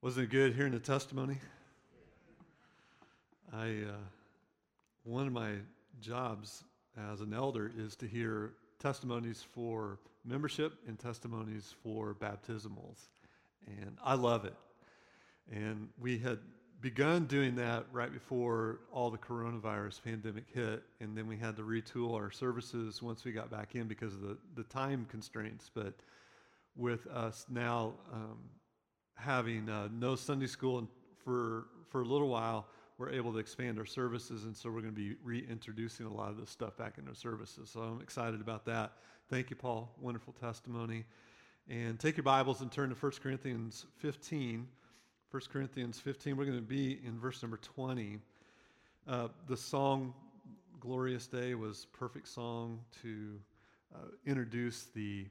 Wasn't 0.00 0.26
it 0.26 0.30
good 0.30 0.54
hearing 0.54 0.70
the 0.70 0.78
testimony? 0.78 1.38
I 3.52 3.66
uh, 3.66 3.96
one 5.02 5.26
of 5.26 5.32
my 5.32 5.54
jobs 6.00 6.62
as 7.10 7.20
an 7.20 7.34
elder 7.34 7.72
is 7.76 7.96
to 7.96 8.06
hear 8.06 8.52
testimonies 8.78 9.44
for 9.52 9.98
membership 10.24 10.74
and 10.86 10.96
testimonies 11.00 11.74
for 11.82 12.14
baptismals, 12.14 13.08
and 13.66 13.96
I 14.04 14.14
love 14.14 14.44
it. 14.44 14.54
And 15.50 15.88
we 16.00 16.16
had 16.16 16.38
begun 16.80 17.24
doing 17.24 17.56
that 17.56 17.86
right 17.90 18.12
before 18.12 18.78
all 18.92 19.10
the 19.10 19.18
coronavirus 19.18 20.00
pandemic 20.04 20.44
hit, 20.54 20.84
and 21.00 21.18
then 21.18 21.26
we 21.26 21.36
had 21.36 21.56
to 21.56 21.62
retool 21.62 22.14
our 22.14 22.30
services 22.30 23.02
once 23.02 23.24
we 23.24 23.32
got 23.32 23.50
back 23.50 23.74
in 23.74 23.88
because 23.88 24.14
of 24.14 24.20
the, 24.20 24.38
the 24.54 24.62
time 24.62 25.08
constraints. 25.10 25.68
But 25.74 25.94
with 26.76 27.08
us 27.08 27.46
now 27.50 27.94
um, 28.12 28.38
having 29.18 29.68
uh, 29.68 29.88
no 29.92 30.16
Sunday 30.16 30.46
school 30.46 30.88
for 31.24 31.66
for 31.90 32.02
a 32.02 32.04
little 32.04 32.28
while, 32.28 32.66
we're 32.98 33.10
able 33.10 33.32
to 33.32 33.38
expand 33.38 33.78
our 33.78 33.86
services, 33.86 34.44
and 34.44 34.56
so 34.56 34.70
we're 34.70 34.80
going 34.80 34.94
to 34.94 35.00
be 35.00 35.14
reintroducing 35.22 36.06
a 36.06 36.12
lot 36.12 36.30
of 36.30 36.36
this 36.36 36.50
stuff 36.50 36.76
back 36.76 36.98
into 36.98 37.14
services. 37.14 37.70
So 37.70 37.80
I'm 37.80 38.00
excited 38.00 38.40
about 38.40 38.64
that. 38.66 38.92
Thank 39.30 39.50
you, 39.50 39.56
Paul. 39.56 39.94
Wonderful 40.00 40.34
testimony. 40.34 41.04
And 41.68 41.98
take 42.00 42.16
your 42.16 42.24
Bibles 42.24 42.60
and 42.60 42.72
turn 42.72 42.88
to 42.88 42.94
1 42.94 43.12
Corinthians 43.22 43.86
15. 43.98 44.66
1 45.30 45.42
Corinthians 45.52 46.00
15, 46.00 46.36
we're 46.38 46.46
going 46.46 46.56
to 46.56 46.62
be 46.62 46.98
in 47.04 47.20
verse 47.20 47.42
number 47.42 47.58
20. 47.58 48.18
Uh, 49.06 49.28
the 49.46 49.56
song 49.56 50.14
Glorious 50.80 51.26
Day 51.26 51.54
was 51.54 51.86
perfect 51.92 52.26
song 52.28 52.80
to 53.02 53.38
uh, 53.94 53.98
introduce 54.24 54.84
the, 54.94 55.26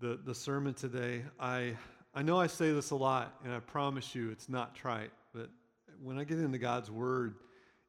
the, 0.00 0.18
the 0.24 0.34
sermon 0.34 0.72
today. 0.72 1.22
I, 1.38 1.76
I 2.14 2.22
know 2.22 2.38
I 2.38 2.46
say 2.46 2.72
this 2.72 2.90
a 2.90 2.96
lot, 2.96 3.34
and 3.42 3.54
I 3.54 3.60
promise 3.60 4.14
you 4.14 4.30
it's 4.30 4.48
not 4.48 4.74
trite, 4.74 5.10
but 5.32 5.48
when 6.02 6.18
I 6.18 6.24
get 6.24 6.38
into 6.38 6.58
God's 6.58 6.90
Word, 6.90 7.36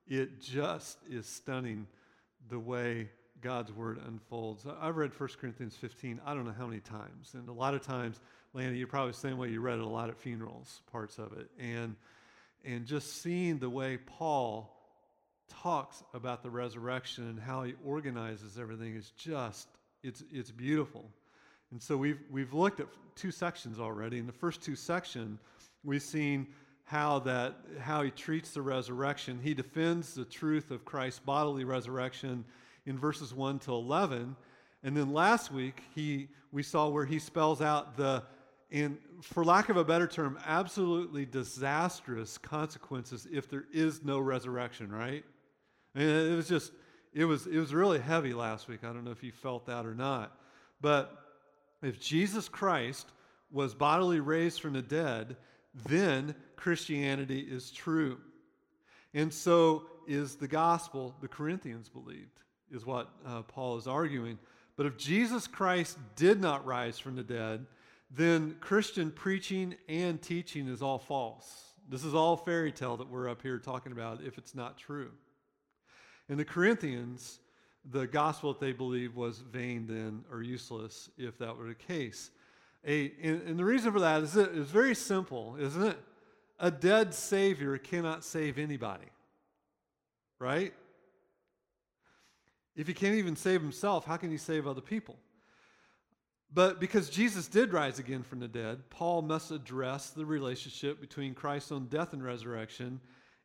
it 0.08 0.40
just 0.40 0.98
is 1.10 1.26
stunning 1.26 1.88
the 2.50 2.60
way 2.60 3.10
God's 3.42 3.74
Word 3.74 4.00
unfolds. 4.08 4.66
I've 4.80 4.96
read 4.96 5.12
1 5.20 5.30
Corinthians 5.42 5.76
15, 5.76 6.22
I 6.26 6.34
don't 6.34 6.46
know 6.46 6.56
how 6.58 6.68
many 6.68 6.80
times. 6.80 7.34
And 7.34 7.50
a 7.50 7.54
lot 7.54 7.74
of 7.74 7.82
times, 7.82 8.18
Lanny, 8.54 8.78
you're 8.78 8.88
probably 8.88 9.12
the 9.12 9.18
same 9.18 9.38
way 9.38 9.50
you 9.50 9.60
read 9.60 9.80
it 9.80 9.84
a 9.84 9.90
lot 9.90 10.10
at 10.10 10.18
funerals, 10.18 10.82
parts 10.90 11.18
of 11.18 11.34
it. 11.34 11.50
And, 11.60 11.98
and 12.64 12.86
just 12.86 13.22
seeing 13.22 13.60
the 13.60 13.70
way 13.70 13.98
Paul 13.98 14.74
talks 15.50 16.02
about 16.14 16.44
the 16.44 16.50
resurrection 16.50 17.28
and 17.28 17.40
how 17.40 17.64
he 17.64 17.74
organizes 17.84 18.58
everything 18.58 18.96
is 18.96 19.12
just, 19.18 19.68
it's, 20.02 20.24
it's 20.32 20.52
beautiful. 20.52 21.10
And 21.74 21.82
so 21.82 21.98
we've, 21.98 22.20
we've 22.30 22.54
looked 22.54 22.80
at 22.82 22.86
two 23.16 23.32
sections 23.32 23.80
already. 23.80 24.20
In 24.20 24.28
the 24.28 24.32
first 24.32 24.62
two 24.62 24.76
sections, 24.76 25.40
we've 25.84 26.04
seen 26.04 26.46
how 26.84 27.18
that 27.20 27.56
how 27.80 28.04
he 28.04 28.12
treats 28.12 28.52
the 28.52 28.62
resurrection. 28.62 29.40
He 29.42 29.56
defends 29.56 30.14
the 30.14 30.24
truth 30.24 30.70
of 30.70 30.86
Christ's 30.86 31.20
bodily 31.22 31.64
resurrection 31.64 32.46
in 32.86 32.96
verses 33.00 33.34
1 33.34 33.58
to 33.60 33.72
11. 33.72 34.36
And 34.84 34.96
then 34.96 35.14
last 35.14 35.52
week 35.52 35.82
he 35.96 36.28
we 36.52 36.62
saw 36.62 36.90
where 36.90 37.06
he 37.06 37.18
spells 37.18 37.60
out 37.60 37.98
the 37.98 38.22
in 38.70 39.00
for 39.24 39.44
lack 39.44 39.70
of 39.70 39.78
a 39.78 39.84
better 39.84 40.06
term, 40.06 40.38
absolutely 40.46 41.26
disastrous 41.26 42.38
consequences 42.38 43.28
if 43.32 43.50
there 43.50 43.66
is 43.74 44.04
no 44.04 44.20
resurrection, 44.20 44.92
right? 44.92 45.26
And 45.96 46.08
it 46.08 46.36
was 46.36 46.48
just 46.48 46.72
it 47.14 47.26
was 47.26 47.48
it 47.48 47.58
was 47.58 47.74
really 47.74 48.00
heavy 48.00 48.36
last 48.36 48.68
week. 48.68 48.84
I 48.84 48.94
don't 48.94 49.04
know 49.04 49.12
if 49.12 49.24
you 49.24 49.32
felt 49.32 49.66
that 49.66 49.88
or 49.88 49.96
not. 49.96 50.38
But 50.80 51.23
if 51.84 52.00
Jesus 52.00 52.50
Christ 52.50 53.08
was 53.52 53.74
bodily 53.74 54.20
raised 54.20 54.62
from 54.62 54.74
the 54.74 54.82
dead, 54.82 55.38
then 55.88 56.36
Christianity 56.56 57.40
is 57.40 57.72
true. 57.72 58.20
And 59.14 59.34
so 59.34 59.86
is 60.08 60.36
the 60.36 60.48
gospel 60.48 61.16
the 61.22 61.28
Corinthians 61.28 61.90
believed, 61.90 62.40
is 62.72 62.86
what 62.86 63.10
uh, 63.26 63.44
Paul 63.44 63.78
is 63.78 63.88
arguing. 63.88 64.40
But 64.76 64.88
if 64.88 64.98
Jesus 64.98 65.46
Christ 65.46 65.98
did 66.16 66.42
not 66.42 66.66
rise 66.66 66.98
from 66.98 67.16
the 67.16 67.24
dead, 67.24 67.66
then 68.10 68.56
Christian 68.60 69.12
preaching 69.12 69.76
and 69.88 70.22
teaching 70.22 70.68
is 70.68 70.82
all 70.82 71.00
false. 71.00 71.74
This 71.90 72.04
is 72.04 72.16
all 72.16 72.38
fairy 72.38 72.72
tale 72.72 72.98
that 72.98 73.10
we're 73.10 73.30
up 73.30 73.42
here 73.42 73.60
talking 73.60 73.92
about 73.92 74.22
if 74.24 74.38
it's 74.38 74.56
not 74.56 74.78
true. 74.78 75.12
In 76.30 76.38
the 76.38 76.46
Corinthians, 76.46 77.40
the 77.92 78.08
gospel 78.08 78.54
that 78.54 78.60
they 78.60 78.72
believed 78.72 79.16
was 79.16 79.40
vain 79.40 79.86
then 79.88 80.24
or 80.32 80.42
useless 80.42 81.10
if 81.18 81.38
that 81.40 81.58
were 81.58 81.68
the 81.68 81.76
case. 81.76 82.32
A, 82.86 83.12
and, 83.22 83.42
and 83.44 83.60
the 83.60 83.66
reason 83.66 83.92
for 83.92 84.00
that 84.00 84.24
is 84.24 84.36
it's 84.36 84.72
very 84.72 84.96
simple, 84.96 85.56
isn't 85.60 85.84
it? 85.84 85.98
A 86.60 86.72
dead 86.72 87.14
Savior 87.14 87.78
cannot 87.78 88.24
save 88.24 88.58
anybody, 88.58 89.08
right? 90.40 90.74
If 92.76 92.88
he 92.88 92.94
can't 92.94 93.16
even 93.16 93.36
save 93.36 93.62
himself, 93.62 94.06
how 94.06 94.18
can 94.18 94.32
he 94.32 94.38
save 94.38 94.68
other 94.68 94.82
people? 94.82 95.18
But 96.54 96.80
because 96.80 97.10
Jesus 97.10 97.48
did 97.48 97.74
rise 97.74 98.00
again 98.00 98.24
from 98.24 98.40
the 98.40 98.48
dead, 98.48 98.90
Paul 98.90 99.24
must 99.24 99.52
address 99.52 100.12
the 100.12 100.26
relationship 100.26 101.02
between 101.02 101.34
Christ's 101.34 101.72
own 101.72 101.88
death 101.88 102.14
and 102.14 102.24
resurrection 102.24 103.00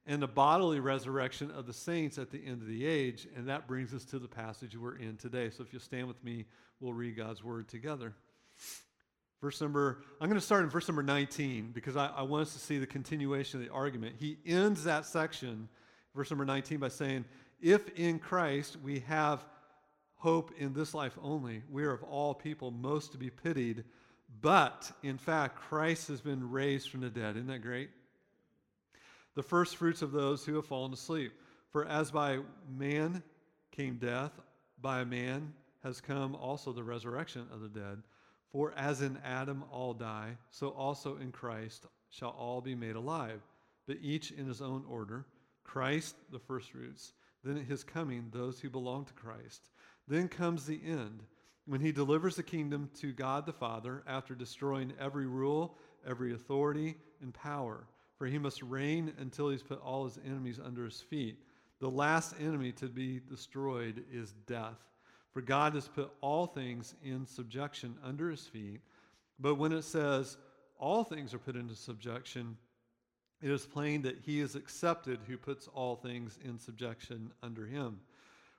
and 0.08 0.22
the 0.22 0.26
bodily 0.26 0.80
resurrection 0.80 1.50
of 1.50 1.66
the 1.66 1.72
saints 1.72 2.16
at 2.16 2.30
the 2.30 2.42
end 2.44 2.62
of 2.62 2.66
the 2.66 2.86
age. 2.86 3.28
And 3.36 3.46
that 3.48 3.68
brings 3.68 3.92
us 3.92 4.06
to 4.06 4.18
the 4.18 4.26
passage 4.26 4.74
we're 4.74 4.96
in 4.96 5.18
today. 5.18 5.50
So 5.50 5.62
if 5.62 5.70
you'll 5.70 5.82
stand 5.82 6.08
with 6.08 6.24
me, 6.24 6.46
we'll 6.80 6.94
read 6.94 7.18
God's 7.18 7.44
word 7.44 7.68
together. 7.68 8.14
Verse 9.42 9.60
number, 9.60 10.02
I'm 10.18 10.28
going 10.28 10.40
to 10.40 10.44
start 10.44 10.64
in 10.64 10.70
verse 10.70 10.88
number 10.88 11.02
19 11.02 11.72
because 11.72 11.94
I, 11.94 12.06
I, 12.06 12.22
want 12.22 12.46
us 12.46 12.54
to 12.54 12.58
see 12.58 12.78
the 12.78 12.86
continuation 12.86 13.60
of 13.60 13.66
the 13.66 13.72
argument. 13.72 14.16
He 14.18 14.38
ends 14.46 14.82
that 14.84 15.04
section, 15.04 15.68
verse 16.16 16.30
number 16.30 16.46
19, 16.46 16.78
by 16.78 16.88
saying, 16.88 17.26
If 17.60 17.86
in 17.90 18.18
Christ 18.18 18.78
we 18.82 19.00
have 19.00 19.44
hope 20.14 20.52
in 20.58 20.72
this 20.72 20.94
life 20.94 21.16
only, 21.22 21.62
we 21.70 21.84
are 21.84 21.92
of 21.92 22.02
all 22.02 22.34
people 22.34 22.70
most 22.70 23.12
to 23.12 23.18
be 23.18 23.30
pitied. 23.30 23.84
But 24.40 24.90
in 25.02 25.18
fact, 25.18 25.56
Christ 25.56 26.08
has 26.08 26.22
been 26.22 26.50
raised 26.50 26.90
from 26.90 27.02
the 27.02 27.10
dead. 27.10 27.36
Isn't 27.36 27.48
that 27.48 27.60
great? 27.60 27.90
The 29.38 29.44
first 29.44 29.76
fruits 29.76 30.02
of 30.02 30.10
those 30.10 30.44
who 30.44 30.56
have 30.56 30.66
fallen 30.66 30.92
asleep. 30.92 31.32
For 31.70 31.84
as 31.84 32.10
by 32.10 32.40
man 32.76 33.22
came 33.70 33.94
death, 33.94 34.32
by 34.82 35.04
man 35.04 35.54
has 35.84 36.00
come 36.00 36.34
also 36.34 36.72
the 36.72 36.82
resurrection 36.82 37.46
of 37.52 37.60
the 37.60 37.68
dead. 37.68 38.02
For 38.50 38.74
as 38.76 39.00
in 39.00 39.16
Adam 39.24 39.62
all 39.70 39.94
die, 39.94 40.38
so 40.50 40.70
also 40.70 41.18
in 41.18 41.30
Christ 41.30 41.86
shall 42.10 42.30
all 42.30 42.60
be 42.60 42.74
made 42.74 42.96
alive, 42.96 43.40
but 43.86 43.98
each 44.02 44.32
in 44.32 44.44
his 44.44 44.60
own 44.60 44.84
order 44.88 45.24
Christ 45.62 46.16
the 46.32 46.40
firstfruits, 46.40 47.12
then 47.44 47.58
at 47.58 47.66
his 47.66 47.84
coming, 47.84 48.30
those 48.32 48.58
who 48.58 48.68
belong 48.68 49.04
to 49.04 49.12
Christ. 49.12 49.70
Then 50.08 50.26
comes 50.26 50.66
the 50.66 50.80
end, 50.84 51.22
when 51.64 51.80
he 51.80 51.92
delivers 51.92 52.34
the 52.34 52.42
kingdom 52.42 52.90
to 53.02 53.12
God 53.12 53.46
the 53.46 53.52
Father 53.52 54.02
after 54.04 54.34
destroying 54.34 54.94
every 54.98 55.28
rule, 55.28 55.76
every 56.04 56.34
authority, 56.34 56.96
and 57.22 57.32
power. 57.32 57.86
For 58.18 58.26
he 58.26 58.38
must 58.38 58.62
reign 58.62 59.12
until 59.18 59.48
he's 59.48 59.62
put 59.62 59.80
all 59.80 60.04
his 60.04 60.18
enemies 60.26 60.60
under 60.62 60.84
his 60.84 61.00
feet. 61.00 61.38
The 61.80 61.88
last 61.88 62.34
enemy 62.40 62.72
to 62.72 62.86
be 62.88 63.20
destroyed 63.20 64.04
is 64.12 64.34
death. 64.46 64.78
For 65.32 65.40
God 65.40 65.74
has 65.74 65.86
put 65.86 66.10
all 66.20 66.46
things 66.46 66.94
in 67.04 67.26
subjection 67.26 67.96
under 68.02 68.28
his 68.30 68.44
feet. 68.44 68.80
But 69.38 69.54
when 69.54 69.72
it 69.72 69.82
says 69.82 70.36
all 70.78 71.04
things 71.04 71.32
are 71.32 71.38
put 71.38 71.54
into 71.54 71.76
subjection, 71.76 72.56
it 73.40 73.50
is 73.50 73.66
plain 73.66 74.02
that 74.02 74.18
he 74.24 74.40
is 74.40 74.56
accepted 74.56 75.20
who 75.26 75.36
puts 75.36 75.68
all 75.68 75.94
things 75.94 76.38
in 76.44 76.58
subjection 76.58 77.30
under 77.42 77.66
him. 77.66 78.00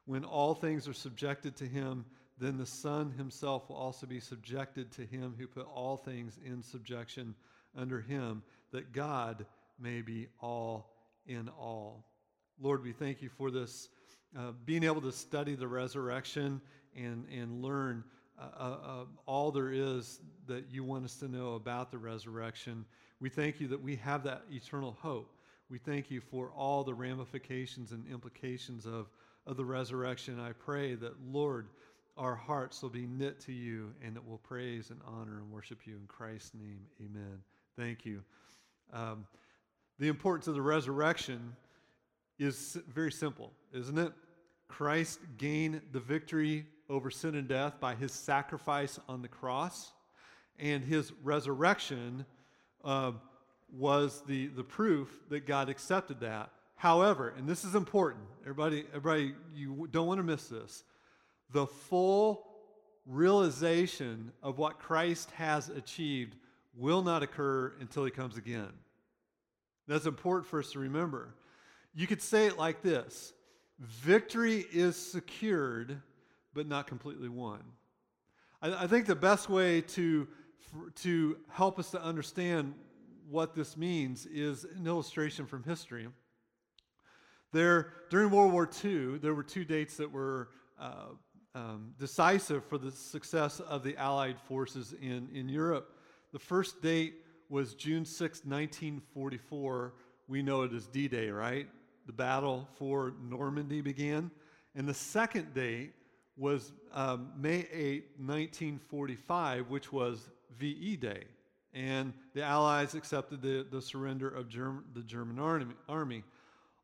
When 0.05 0.23
all 0.23 0.55
things 0.55 0.87
are 0.87 0.93
subjected 0.93 1.57
to 1.57 1.65
him, 1.65 2.05
then 2.37 2.57
the 2.57 2.65
Son 2.65 3.11
himself 3.11 3.67
will 3.67 3.75
also 3.75 4.07
be 4.07 4.21
subjected 4.21 4.91
to 4.93 5.01
him 5.01 5.35
who 5.37 5.47
put 5.47 5.67
all 5.67 5.97
things 5.97 6.39
in 6.45 6.63
subjection 6.63 7.35
under 7.75 7.99
him, 7.99 8.41
that 8.71 8.91
God 8.91 9.45
may 9.79 10.01
be 10.01 10.27
all 10.41 10.91
in 11.25 11.49
all. 11.59 12.05
Lord, 12.61 12.83
we 12.83 12.91
thank 12.91 13.21
you 13.21 13.29
for 13.29 13.51
this 13.51 13.89
uh, 14.37 14.51
being 14.65 14.83
able 14.83 15.01
to 15.01 15.11
study 15.11 15.55
the 15.55 15.67
resurrection 15.67 16.61
and, 16.95 17.25
and 17.29 17.61
learn 17.63 18.03
uh, 18.39 18.43
uh, 18.57 18.63
uh, 18.63 19.05
all 19.25 19.51
there 19.51 19.71
is 19.71 20.19
that 20.47 20.65
you 20.71 20.83
want 20.83 21.05
us 21.05 21.15
to 21.17 21.27
know 21.27 21.55
about 21.55 21.91
the 21.91 21.97
resurrection. 21.97 22.85
We 23.19 23.29
thank 23.29 23.59
you 23.59 23.67
that 23.69 23.81
we 23.81 23.95
have 23.97 24.23
that 24.23 24.43
eternal 24.49 24.97
hope. 25.01 25.33
We 25.69 25.77
thank 25.77 26.09
you 26.09 26.21
for 26.21 26.51
all 26.55 26.83
the 26.83 26.93
ramifications 26.93 27.91
and 27.91 28.05
implications 28.07 28.85
of, 28.85 29.07
of 29.45 29.57
the 29.57 29.65
resurrection. 29.65 30.39
I 30.39 30.53
pray 30.53 30.95
that, 30.95 31.13
Lord, 31.31 31.67
our 32.17 32.35
hearts 32.35 32.81
will 32.81 32.89
be 32.89 33.07
knit 33.07 33.39
to 33.41 33.51
you 33.51 33.93
and 34.03 34.15
that 34.15 34.25
we'll 34.25 34.37
praise 34.37 34.89
and 34.89 34.99
honor 35.05 35.37
and 35.37 35.51
worship 35.51 35.85
you 35.85 35.95
in 35.95 36.07
Christ's 36.07 36.53
name. 36.55 36.81
Amen. 37.01 37.39
Thank 37.77 38.05
you. 38.05 38.23
Um, 38.93 39.25
the 39.99 40.07
importance 40.07 40.47
of 40.47 40.55
the 40.55 40.61
resurrection 40.61 41.55
is 42.37 42.77
very 42.87 43.11
simple, 43.11 43.51
isn't 43.73 43.97
it? 43.97 44.13
Christ 44.67 45.19
gained 45.37 45.81
the 45.91 45.99
victory 45.99 46.65
over 46.89 47.11
sin 47.11 47.35
and 47.35 47.47
death 47.47 47.79
by 47.79 47.95
his 47.95 48.11
sacrifice 48.11 48.99
on 49.07 49.21
the 49.21 49.27
cross, 49.27 49.91
and 50.57 50.83
his 50.83 51.11
resurrection 51.23 52.25
uh, 52.83 53.11
was 53.71 54.23
the, 54.27 54.47
the 54.47 54.63
proof 54.63 55.19
that 55.29 55.45
God 55.45 55.69
accepted 55.69 56.19
that. 56.21 56.49
However, 56.75 57.33
and 57.37 57.47
this 57.47 57.65
is 57.65 57.75
important, 57.75 58.23
everybody, 58.41 58.85
everybody, 58.93 59.33
you 59.53 59.87
don't 59.91 60.07
want 60.07 60.19
to 60.19 60.23
miss 60.23 60.47
this. 60.47 60.83
The 61.51 61.67
full 61.67 62.45
realization 63.05 64.31
of 64.41 64.57
what 64.57 64.79
Christ 64.79 65.29
has 65.31 65.69
achieved 65.69 66.35
will 66.75 67.01
not 67.01 67.23
occur 67.23 67.73
until 67.79 68.05
he 68.05 68.11
comes 68.11 68.37
again. 68.37 68.71
That's 69.87 70.05
important 70.05 70.47
for 70.47 70.59
us 70.59 70.71
to 70.73 70.79
remember. 70.79 71.33
You 71.93 72.07
could 72.07 72.21
say 72.21 72.45
it 72.45 72.57
like 72.57 72.81
this 72.81 73.33
Victory 73.79 74.65
is 74.71 74.95
secured, 74.95 76.01
but 76.53 76.67
not 76.67 76.87
completely 76.87 77.29
won. 77.29 77.61
I, 78.61 78.83
I 78.83 78.87
think 78.87 79.05
the 79.05 79.15
best 79.15 79.49
way 79.49 79.81
to, 79.81 80.27
for, 80.59 80.89
to 81.01 81.37
help 81.49 81.79
us 81.79 81.91
to 81.91 82.01
understand 82.01 82.73
what 83.29 83.55
this 83.55 83.77
means 83.77 84.25
is 84.25 84.65
an 84.65 84.85
illustration 84.85 85.45
from 85.45 85.63
history. 85.63 86.07
There, 87.51 87.93
during 88.09 88.29
World 88.31 88.51
War 88.51 88.69
II, 88.83 89.17
there 89.19 89.33
were 89.33 89.43
two 89.43 89.65
dates 89.65 89.97
that 89.97 90.11
were 90.11 90.49
uh, 90.79 91.07
um, 91.55 91.93
decisive 91.97 92.63
for 92.65 92.77
the 92.77 92.91
success 92.91 93.59
of 93.59 93.83
the 93.83 93.97
Allied 93.97 94.39
forces 94.39 94.93
in, 95.01 95.29
in 95.33 95.49
Europe. 95.49 95.95
The 96.31 96.39
first 96.39 96.81
date 96.81 97.15
was 97.49 97.73
June 97.73 98.05
6, 98.05 98.45
1944. 98.45 99.93
We 100.27 100.43
know 100.43 100.61
it 100.61 100.73
as 100.73 100.87
D 100.87 101.07
Day, 101.07 101.29
right? 101.29 101.67
The 102.05 102.13
battle 102.13 102.67
for 102.77 103.13
Normandy 103.21 103.81
began. 103.81 104.29
And 104.75 104.87
the 104.87 104.93
second 104.93 105.53
date 105.53 105.93
was 106.37 106.71
um, 106.93 107.31
May 107.35 107.67
8, 107.71 108.05
1945, 108.17 109.69
which 109.69 109.91
was 109.91 110.29
VE 110.57 110.97
Day. 110.97 111.23
And 111.73 112.13
the 112.33 112.43
Allies 112.43 112.93
accepted 112.93 113.41
the, 113.41 113.65
the 113.69 113.81
surrender 113.81 114.29
of 114.29 114.47
Germ- 114.47 114.85
the 114.93 115.01
German 115.01 115.39
army, 115.39 115.73
army. 115.87 116.23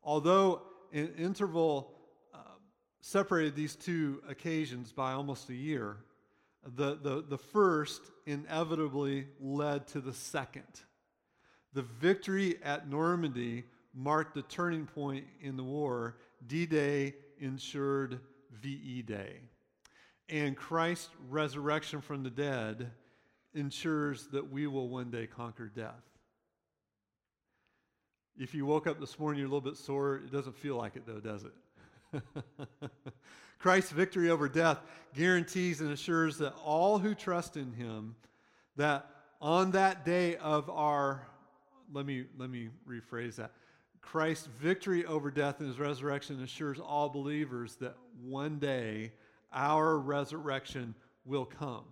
Although 0.04 0.64
an 0.92 1.14
interval 1.18 1.92
uh, 2.34 2.40
separated 3.02 3.56
these 3.56 3.76
two 3.76 4.22
occasions 4.28 4.92
by 4.92 5.14
almost 5.14 5.50
a 5.50 5.56
year, 5.56 5.98
the, 6.66 6.98
the, 7.02 7.24
the 7.28 7.38
first 7.38 8.02
inevitably 8.26 9.28
led 9.40 9.88
to 9.90 10.02
the 10.02 10.14
second. 10.14 10.64
The 11.74 11.84
victory 11.84 12.58
at 12.64 12.90
Normandy 12.90 13.66
marked 13.94 14.34
the 14.34 14.42
turning 14.44 14.86
point 14.86 15.26
in 15.42 15.58
the 15.58 15.64
war. 15.64 16.18
D 16.48 16.66
Day 16.66 17.16
ensured 17.40 18.20
VE 18.52 19.04
Day. 19.04 19.40
And 20.30 20.58
Christ's 20.58 21.10
resurrection 21.30 22.02
from 22.02 22.24
the 22.24 22.30
dead 22.30 22.92
ensures 23.54 24.28
that 24.28 24.52
we 24.52 24.68
will 24.68 24.90
one 24.90 25.12
day 25.12 25.28
conquer 25.28 25.68
death. 25.68 26.04
If 28.38 28.54
you 28.54 28.66
woke 28.66 28.88
up 28.88 29.00
this 29.00 29.18
morning, 29.18 29.40
you're 29.40 29.48
a 29.48 29.52
little 29.52 29.62
bit 29.70 29.78
sore. 29.78 30.16
It 30.18 30.32
doesn't 30.32 30.58
feel 30.58 30.76
like 30.76 30.96
it, 30.96 31.04
though, 31.06 31.22
does 31.22 31.46
it? 31.46 32.22
Christ's 33.60 33.92
victory 33.92 34.30
over 34.30 34.48
death 34.48 34.80
guarantees 35.14 35.82
and 35.82 35.92
assures 35.92 36.38
that 36.38 36.54
all 36.64 37.00
who 37.00 37.16
trust 37.16 37.58
in 37.58 37.72
him, 37.74 38.16
that 38.76 39.08
on 39.42 39.72
that 39.72 40.06
day 40.06 40.36
of 40.38 40.70
our, 40.70 41.26
let 41.94 42.06
me, 42.06 42.26
let 42.38 42.50
me 42.50 42.70
rephrase 42.88 43.36
that. 43.36 43.52
Christ's 44.02 44.48
victory 44.60 45.06
over 45.06 45.32
death 45.32 45.60
and 45.60 45.68
his 45.68 45.80
resurrection 45.80 46.42
assures 46.44 46.80
all 46.80 47.10
believers 47.10 47.76
that 47.78 47.96
one 48.22 48.60
day 48.60 49.12
our 49.52 49.98
resurrection 49.98 50.94
will 51.26 51.46
come. 51.46 51.86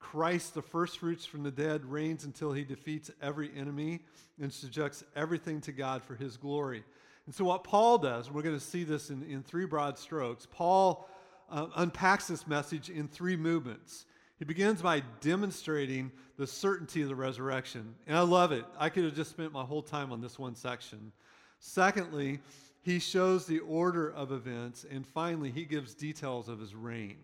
Christ, 0.00 0.54
the 0.54 0.62
first 0.62 0.98
fruits 0.98 1.24
from 1.24 1.44
the 1.44 1.50
dead, 1.50 1.84
reigns 1.84 2.24
until 2.24 2.52
he 2.52 2.64
defeats 2.64 3.10
every 3.22 3.50
enemy 3.56 4.00
and 4.40 4.52
subjects 4.52 5.04
everything 5.14 5.60
to 5.60 5.72
God 5.72 6.02
for 6.02 6.16
his 6.16 6.36
glory. 6.36 6.82
And 7.26 7.34
so, 7.34 7.44
what 7.44 7.64
Paul 7.64 7.98
does, 7.98 8.30
we're 8.30 8.42
going 8.42 8.58
to 8.58 8.64
see 8.64 8.84
this 8.84 9.10
in, 9.10 9.22
in 9.24 9.42
three 9.42 9.64
broad 9.64 9.98
strokes, 9.98 10.46
Paul 10.50 11.08
uh, 11.50 11.66
unpacks 11.76 12.26
this 12.26 12.46
message 12.46 12.90
in 12.90 13.06
three 13.06 13.36
movements. 13.36 14.06
He 14.38 14.44
begins 14.44 14.82
by 14.82 15.02
demonstrating 15.20 16.10
the 16.36 16.46
certainty 16.46 17.02
of 17.02 17.08
the 17.08 17.14
resurrection. 17.14 17.94
And 18.08 18.16
I 18.16 18.22
love 18.22 18.50
it. 18.50 18.64
I 18.76 18.88
could 18.88 19.04
have 19.04 19.14
just 19.14 19.30
spent 19.30 19.52
my 19.52 19.62
whole 19.62 19.82
time 19.82 20.10
on 20.10 20.20
this 20.20 20.38
one 20.38 20.56
section. 20.56 21.12
Secondly, 21.60 22.40
he 22.80 22.98
shows 22.98 23.46
the 23.46 23.60
order 23.60 24.10
of 24.10 24.32
events. 24.32 24.84
And 24.90 25.06
finally, 25.06 25.52
he 25.52 25.64
gives 25.64 25.94
details 25.94 26.48
of 26.48 26.58
his 26.58 26.74
reign. 26.74 27.18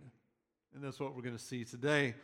And 0.75 0.85
that's 0.85 1.01
what 1.01 1.17
we're 1.17 1.23
going 1.23 1.37
to 1.37 1.43
see 1.43 1.65
today. 1.65 2.15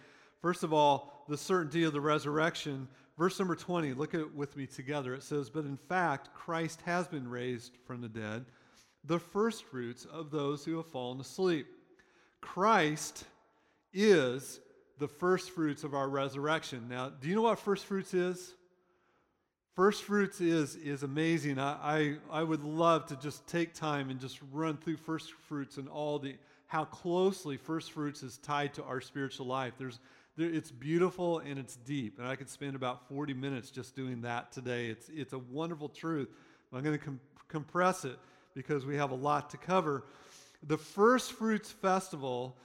First 0.41 0.63
of 0.63 0.73
all, 0.73 1.25
the 1.29 1.39
certainty 1.39 1.83
of 1.83 1.93
the 1.93 2.01
resurrection. 2.01 2.87
Verse 3.17 3.39
number 3.39 3.55
20, 3.55 3.95
look 3.95 4.15
at 4.15 4.21
it 4.21 4.35
with 4.35 4.57
me 4.57 4.67
together. 4.67 5.15
It 5.15 5.23
says, 5.23 5.49
But 5.49 5.65
in 5.65 5.77
fact, 5.77 6.35
Christ 6.35 6.81
has 6.85 7.07
been 7.07 7.29
raised 7.29 7.77
from 7.87 8.01
the 8.01 8.09
dead, 8.09 8.45
the 9.05 9.21
firstfruits 9.21 10.05
of 10.05 10.31
those 10.31 10.65
who 10.65 10.77
have 10.79 10.87
fallen 10.87 11.21
asleep. 11.21 11.67
Christ 12.41 13.25
is 13.93 14.61
the 14.99 15.09
firstfruits 15.09 15.85
of 15.85 15.95
our 15.95 16.09
resurrection. 16.09 16.87
Now, 16.89 17.11
do 17.11 17.29
you 17.29 17.37
know 17.37 17.43
what 17.43 17.59
firstfruits 17.59 18.15
is? 18.15 18.55
Firstfruits 19.77 20.41
is, 20.41 20.77
is 20.77 21.03
amazing. 21.03 21.59
I, 21.59 22.19
I, 22.31 22.41
I 22.41 22.43
would 22.43 22.63
love 22.63 23.07
to 23.07 23.17
just 23.17 23.47
take 23.47 23.75
time 23.75 24.11
and 24.11 24.21
just 24.21 24.39
run 24.53 24.77
through 24.77 24.99
firstfruits 24.99 25.79
and 25.79 25.89
all 25.89 26.19
the 26.19 26.37
how 26.67 26.85
closely 26.85 27.57
firstfruits 27.57 28.23
is 28.23 28.39
tied 28.39 28.75
to 28.75 28.83
our 28.85 29.01
spiritual 29.01 29.47
life. 29.47 29.75
There's 29.79 30.01
it's 30.37 30.71
beautiful 30.71 31.39
and 31.39 31.59
it's 31.59 31.77
deep. 31.77 32.19
And 32.19 32.27
I 32.27 32.37
could 32.37 32.49
spend 32.49 32.75
about 32.75 33.09
40 33.09 33.35
minutes 33.35 33.71
just 33.71 33.95
doing 33.95 34.23
that 34.23 34.53
today. 34.53 34.87
It's, 34.87 35.09
it's 35.09 35.33
a 35.33 35.39
wonderful 35.39 35.89
truth. 35.89 36.29
I'm 36.73 36.83
going 36.83 36.99
to 36.99 37.05
com- 37.05 37.21
compress 37.49 38.05
it 38.05 38.19
because 38.55 38.85
we 38.85 38.97
have 38.97 39.11
a 39.11 39.17
lot 39.17 39.51
to 39.51 39.57
cover. 39.57 40.05
The 40.67 40.79
First 40.79 41.33
Fruits 41.33 41.71
Festival 41.71 42.57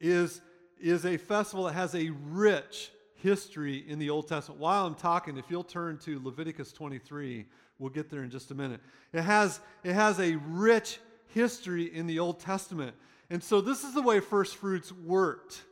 is, 0.00 0.40
is 0.80 1.04
a 1.04 1.16
festival 1.16 1.64
that 1.64 1.72
has 1.72 1.94
a 1.94 2.10
rich 2.28 2.90
history 3.14 3.84
in 3.88 3.98
the 3.98 4.10
Old 4.10 4.28
Testament. 4.28 4.60
While 4.60 4.86
I'm 4.86 4.94
talking, 4.94 5.36
if 5.36 5.50
you'll 5.50 5.64
turn 5.64 5.98
to 5.98 6.20
Leviticus 6.22 6.72
23, 6.72 7.46
we'll 7.78 7.90
get 7.90 8.08
there 8.08 8.22
in 8.22 8.30
just 8.30 8.50
a 8.50 8.54
minute. 8.54 8.80
It 9.12 9.22
has, 9.22 9.58
it 9.82 9.94
has 9.94 10.20
a 10.20 10.36
rich 10.48 11.00
history 11.34 11.92
in 11.92 12.06
the 12.06 12.20
Old 12.20 12.38
Testament. 12.38 12.94
And 13.30 13.42
so 13.42 13.60
this 13.60 13.82
is 13.82 13.94
the 13.94 14.02
way 14.02 14.20
first 14.20 14.56
fruits 14.56 14.92
worked 14.92 15.62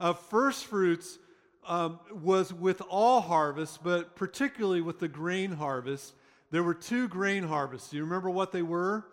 uh, 0.00 0.12
first 0.12 0.66
fruits 0.66 1.18
um, 1.66 2.00
was 2.12 2.52
with 2.52 2.80
all 2.88 3.20
harvests, 3.20 3.78
but 3.82 4.16
particularly 4.16 4.80
with 4.80 4.98
the 4.98 5.08
grain 5.08 5.52
harvest. 5.52 6.14
There 6.50 6.62
were 6.62 6.74
two 6.74 7.08
grain 7.08 7.42
harvests. 7.42 7.90
Do 7.90 7.96
you 7.96 8.04
remember 8.04 8.30
what 8.30 8.52
they 8.52 8.62
were? 8.62 9.06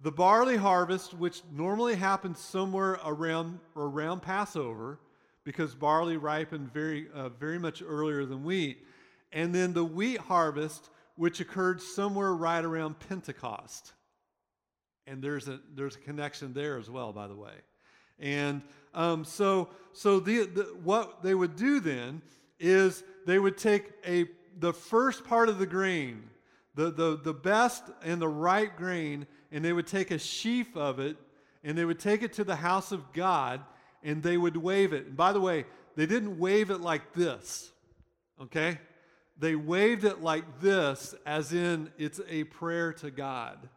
The 0.00 0.10
barley 0.10 0.56
harvest, 0.56 1.12
which 1.12 1.42
normally 1.52 1.94
happens 1.94 2.38
somewhere 2.38 2.98
around, 3.04 3.58
around 3.76 4.22
Passover, 4.22 4.98
because 5.44 5.74
barley 5.74 6.16
ripened 6.16 6.72
very, 6.72 7.08
uh, 7.14 7.28
very 7.28 7.58
much 7.58 7.82
earlier 7.86 8.24
than 8.24 8.44
wheat. 8.44 8.86
And 9.30 9.54
then 9.54 9.74
the 9.74 9.84
wheat 9.84 10.20
harvest, 10.20 10.88
which 11.16 11.40
occurred 11.40 11.82
somewhere 11.82 12.32
right 12.32 12.64
around 12.64 12.98
Pentecost. 13.08 13.92
And 15.06 15.22
there's 15.22 15.48
a, 15.48 15.60
there's 15.74 15.96
a 15.96 16.00
connection 16.00 16.54
there 16.54 16.78
as 16.78 16.88
well, 16.88 17.12
by 17.12 17.26
the 17.26 17.36
way. 17.36 17.52
And 18.18 18.62
um, 18.94 19.24
so, 19.24 19.68
so 19.92 20.20
the, 20.20 20.46
the, 20.46 20.62
what 20.82 21.22
they 21.22 21.34
would 21.34 21.56
do 21.56 21.80
then 21.80 22.22
is 22.58 23.02
they 23.26 23.38
would 23.38 23.56
take 23.56 23.90
a, 24.06 24.26
the 24.58 24.72
first 24.72 25.24
part 25.24 25.48
of 25.48 25.58
the 25.58 25.66
grain, 25.66 26.28
the, 26.74 26.90
the, 26.90 27.20
the 27.22 27.34
best 27.34 27.84
and 28.02 28.20
the 28.20 28.28
right 28.28 28.74
grain, 28.76 29.26
and 29.52 29.64
they 29.64 29.72
would 29.72 29.86
take 29.86 30.10
a 30.10 30.18
sheaf 30.18 30.76
of 30.76 30.98
it, 30.98 31.16
and 31.62 31.76
they 31.76 31.84
would 31.84 31.98
take 31.98 32.22
it 32.22 32.32
to 32.34 32.44
the 32.44 32.56
house 32.56 32.92
of 32.92 33.12
God, 33.12 33.60
and 34.02 34.22
they 34.22 34.36
would 34.36 34.56
wave 34.56 34.92
it. 34.92 35.06
And 35.06 35.16
by 35.16 35.32
the 35.32 35.40
way, 35.40 35.66
they 35.96 36.06
didn't 36.06 36.38
wave 36.38 36.70
it 36.70 36.80
like 36.80 37.12
this, 37.12 37.70
okay? 38.40 38.78
They 39.38 39.56
waved 39.56 40.04
it 40.04 40.22
like 40.22 40.60
this, 40.60 41.14
as 41.24 41.52
in 41.52 41.90
it's 41.98 42.20
a 42.28 42.44
prayer 42.44 42.92
to 42.94 43.10
God. 43.10 43.68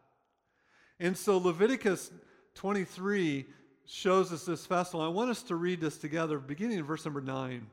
And 1.00 1.16
so 1.16 1.38
Leviticus 1.38 2.10
23 2.54 3.46
shows 3.86 4.32
us 4.32 4.44
this 4.44 4.66
festival. 4.66 5.00
I 5.00 5.08
want 5.08 5.30
us 5.30 5.42
to 5.44 5.56
read 5.56 5.80
this 5.80 5.98
together, 5.98 6.38
beginning 6.38 6.78
in 6.78 6.84
verse 6.84 7.04
number 7.04 7.20
9. 7.20 7.66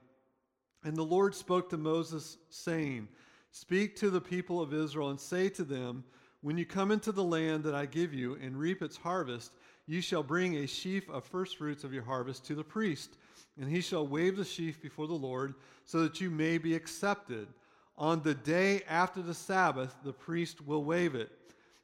And 0.84 0.96
the 0.96 1.03
Lord 1.03 1.36
spoke 1.36 1.70
to 1.70 1.77
Moses, 1.77 2.38
saying, 2.50 3.08
Speak 3.51 3.96
to 3.98 4.10
the 4.10 4.22
people 4.22 4.62
of 4.62 4.74
Israel 4.74 5.10
and 5.10 5.20
say 5.20 5.50
to 5.50 5.63
them, 5.63 6.03
When 6.41 6.58
you 6.58 6.65
come 6.65 6.91
into 6.91 7.12
the 7.12 7.24
land 7.24 7.63
that 7.63 7.75
I 7.75 7.86
give 7.86 8.13
you 8.13 8.36
and 8.41 8.58
reap 8.58 8.82
its 8.82 8.98
harvest, 8.98 9.51
you 9.88 10.01
shall 10.01 10.24
bring 10.24 10.56
a 10.56 10.68
sheaf 10.68 11.10
of 11.10 11.25
firstfruits 11.25 11.84
of 11.84 11.94
your 11.94 12.03
harvest 12.03 12.46
to 12.46 12.56
the 12.56 12.63
priest, 12.63 13.18
and 13.60 13.70
he 13.70 13.82
shall 13.82 14.08
wave 14.08 14.38
the 14.38 14.46
sheaf 14.46 14.82
before 14.82 15.08
the 15.08 15.13
Lord, 15.13 15.56
so 15.86 16.01
that 16.01 16.22
you 16.22 16.30
may 16.30 16.58
be 16.58 16.75
accepted. 16.75 17.48
On 17.98 18.22
the 18.24 18.34
day 18.34 18.82
after 18.88 19.22
the 19.22 19.34
Sabbath, 19.34 19.96
the 20.03 20.13
priest 20.13 20.65
will 20.65 20.84
wave 20.84 21.13
it. 21.13 21.30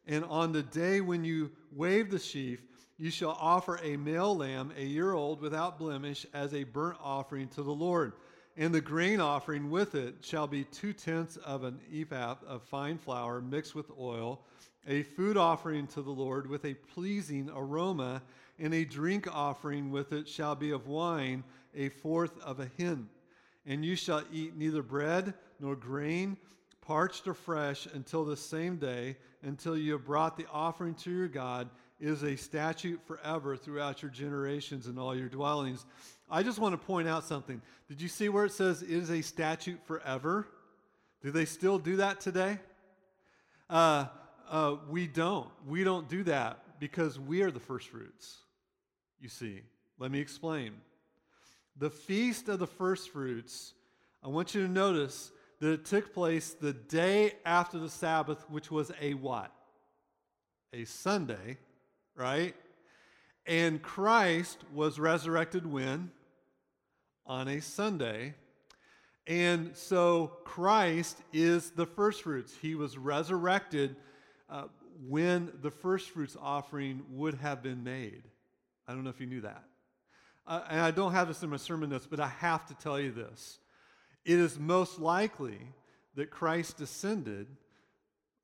And 0.07 0.23
on 0.25 0.53
the 0.53 0.63
day 0.63 1.01
when 1.01 1.23
you 1.23 1.51
wave 1.71 2.09
the 2.09 2.19
sheaf, 2.19 2.61
you 2.97 3.11
shall 3.11 3.37
offer 3.39 3.79
a 3.83 3.95
male 3.97 4.35
lamb, 4.35 4.71
a 4.77 4.83
year 4.83 5.13
old, 5.13 5.41
without 5.41 5.77
blemish, 5.77 6.25
as 6.33 6.53
a 6.53 6.63
burnt 6.63 6.97
offering 7.03 7.47
to 7.49 7.63
the 7.63 7.71
Lord. 7.71 8.13
and 8.57 8.73
the 8.73 8.81
grain 8.81 9.21
offering 9.21 9.69
with 9.69 9.93
it 9.93 10.15
shall 10.21 10.47
be 10.47 10.63
two 10.63 10.91
tenths 10.91 11.37
of 11.37 11.63
an 11.63 11.79
ephah 11.93 12.35
of 12.47 12.63
fine 12.63 12.97
flour 12.97 13.39
mixed 13.39 13.75
with 13.75 13.91
oil, 13.99 14.41
a 14.87 15.03
food 15.03 15.37
offering 15.37 15.85
to 15.85 16.01
the 16.01 16.09
Lord 16.09 16.49
with 16.49 16.65
a 16.65 16.73
pleasing 16.73 17.51
aroma, 17.55 18.23
and 18.57 18.73
a 18.73 18.83
drink 18.83 19.27
offering 19.31 19.91
with 19.91 20.11
it 20.11 20.27
shall 20.27 20.55
be 20.55 20.71
of 20.71 20.87
wine, 20.87 21.43
a 21.75 21.89
fourth 21.89 22.41
of 22.41 22.59
a 22.59 22.69
hin. 22.77 23.07
And 23.67 23.85
you 23.85 23.95
shall 23.95 24.23
eat 24.33 24.57
neither 24.57 24.81
bread 24.81 25.35
nor 25.59 25.75
grain, 25.75 26.37
parched 26.81 27.27
or 27.27 27.35
fresh, 27.35 27.85
until 27.93 28.25
the 28.25 28.37
same 28.37 28.77
day, 28.77 29.17
until 29.43 29.77
you 29.77 29.91
have 29.91 30.05
brought 30.05 30.35
the 30.35 30.47
offering 30.51 30.95
to 30.95 31.11
your 31.11 31.27
God. 31.27 31.69
Is 31.99 32.23
a 32.23 32.35
statute 32.35 32.99
forever 33.07 33.57
throughout 33.57 34.03
your 34.03 34.11
generations 34.11 34.85
and 34.85 34.99
all 34.99 35.15
your 35.15 35.29
dwellings. 35.29 35.83
I 36.29 36.43
just 36.43 36.59
want 36.59 36.79
to 36.79 36.85
point 36.85 37.07
out 37.07 37.23
something. 37.23 37.59
Did 37.87 38.01
you 38.01 38.07
see 38.07 38.29
where 38.29 38.45
it 38.45 38.51
says 38.51 38.83
is 38.83 39.09
a 39.09 39.21
statute 39.21 39.79
forever? 39.85 40.47
Do 41.23 41.31
they 41.31 41.45
still 41.45 41.79
do 41.79 41.95
that 41.97 42.19
today? 42.19 42.59
Uh, 43.67 44.05
uh, 44.49 44.75
we 44.89 45.07
don't. 45.07 45.49
We 45.65 45.83
don't 45.83 46.07
do 46.07 46.23
that 46.25 46.79
because 46.79 47.19
we 47.19 47.41
are 47.41 47.51
the 47.51 47.59
first 47.59 47.87
fruits. 47.87 48.37
You 49.19 49.29
see, 49.29 49.61
let 49.97 50.11
me 50.11 50.19
explain. 50.19 50.73
The 51.77 51.89
feast 51.89 52.49
of 52.49 52.59
the 52.59 52.67
first 52.67 53.09
fruits, 53.09 53.73
I 54.23 54.27
want 54.27 54.53
you 54.53 54.65
to 54.65 54.71
notice 54.71 55.31
that 55.59 55.71
it 55.71 55.85
took 55.85 56.13
place 56.13 56.51
the 56.51 56.73
day 56.73 57.33
after 57.45 57.79
the 57.79 57.89
Sabbath, 57.89 58.45
which 58.49 58.69
was 58.69 58.91
a 59.01 59.15
what? 59.15 59.51
A 60.73 60.85
Sunday, 60.85 61.57
right? 62.17 62.55
And 63.45 63.81
Christ 63.81 64.57
was 64.73 64.99
resurrected 64.99 65.65
when? 65.65 66.11
On 67.25 67.47
a 67.47 67.61
Sunday. 67.61 68.33
And 69.25 69.75
so 69.75 70.33
Christ 70.43 71.17
is 71.31 71.71
the 71.71 71.85
first 71.85 72.23
fruits. 72.23 72.53
He 72.61 72.75
was 72.75 72.97
resurrected 72.97 73.95
uh, 74.49 74.65
when 75.07 75.51
the 75.61 75.71
first 75.71 76.09
fruits 76.09 76.35
offering 76.41 77.03
would 77.11 77.35
have 77.35 77.61
been 77.61 77.83
made. 77.83 78.23
I 78.87 78.93
don't 78.93 79.03
know 79.03 79.09
if 79.09 79.19
you 79.19 79.27
knew 79.27 79.41
that. 79.41 79.63
Uh, 80.45 80.61
and 80.69 80.79
I 80.79 80.91
don't 80.91 81.11
have 81.11 81.27
this 81.27 81.43
in 81.43 81.49
my 81.49 81.57
sermon 81.57 81.89
notes, 81.89 82.07
but 82.09 82.21
I 82.21 82.27
have 82.27 82.65
to 82.67 82.73
tell 82.73 82.99
you 82.99 83.11
this. 83.11 83.59
It 84.25 84.39
is 84.39 84.57
most 84.57 84.99
likely 84.99 85.59
that 86.15 86.31
Christ 86.31 86.77
descended, 86.77 87.47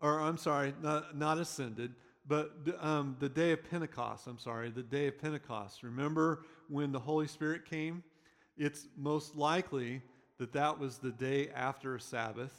or 0.01 0.19
I'm 0.19 0.37
sorry, 0.37 0.73
not, 0.81 1.17
not 1.17 1.37
ascended, 1.39 1.93
but 2.27 2.51
um, 2.79 3.17
the 3.19 3.29
day 3.29 3.51
of 3.51 3.69
Pentecost, 3.69 4.27
I'm 4.27 4.39
sorry, 4.39 4.69
the 4.69 4.83
day 4.83 5.07
of 5.07 5.19
Pentecost. 5.19 5.83
Remember 5.83 6.43
when 6.69 6.91
the 6.91 6.99
Holy 6.99 7.27
Spirit 7.27 7.65
came? 7.65 8.03
It's 8.57 8.87
most 8.97 9.35
likely 9.35 10.01
that 10.37 10.53
that 10.53 10.79
was 10.79 10.97
the 10.97 11.11
day 11.11 11.49
after 11.49 11.95
a 11.95 12.01
Sabbath, 12.01 12.53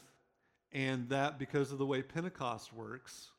and 0.72 1.08
that 1.08 1.38
because 1.38 1.72
of 1.72 1.78
the 1.78 1.86
way 1.86 2.02
Pentecost 2.02 2.72
works, 2.72 3.30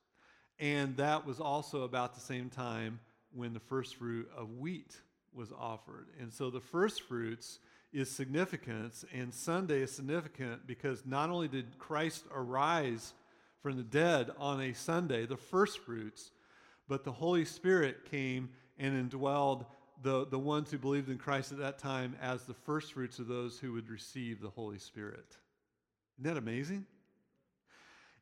and 0.59 0.95
that 0.97 1.25
was 1.25 1.39
also 1.39 1.83
about 1.83 2.15
the 2.15 2.21
same 2.21 2.49
time 2.49 2.99
when 3.33 3.53
the 3.53 3.59
first 3.59 3.95
fruit 3.95 4.29
of 4.35 4.57
wheat 4.57 4.97
was 5.33 5.51
offered. 5.51 6.07
And 6.19 6.31
so 6.31 6.49
the 6.49 6.61
first 6.61 7.01
fruits 7.03 7.59
is 7.91 8.09
significant, 8.09 9.03
and 9.13 9.33
Sunday 9.33 9.81
is 9.81 9.91
significant 9.91 10.65
because 10.65 11.05
not 11.05 11.29
only 11.29 11.47
did 11.47 11.77
Christ 11.77 12.23
arise 12.33 13.13
from 13.65 13.77
the 13.77 13.81
dead 13.81 14.29
on 14.37 14.61
a 14.61 14.73
Sunday, 14.73 15.25
the 15.25 15.35
first 15.35 15.79
fruits, 15.79 16.29
but 16.87 17.03
the 17.03 17.11
Holy 17.11 17.43
Spirit 17.43 18.05
came 18.11 18.47
and 18.77 19.09
indwelled 19.11 19.65
the, 20.03 20.27
the 20.27 20.37
ones 20.37 20.69
who 20.69 20.77
believed 20.77 21.09
in 21.09 21.17
Christ 21.17 21.51
at 21.51 21.57
that 21.57 21.79
time 21.79 22.15
as 22.21 22.43
the 22.43 22.53
first 22.53 22.93
fruits 22.93 23.17
of 23.17 23.27
those 23.27 23.57
who 23.57 23.73
would 23.73 23.89
receive 23.89 24.39
the 24.39 24.51
Holy 24.51 24.77
Spirit. 24.77 25.37
Isn't 26.19 26.31
that 26.31 26.37
amazing? 26.37 26.85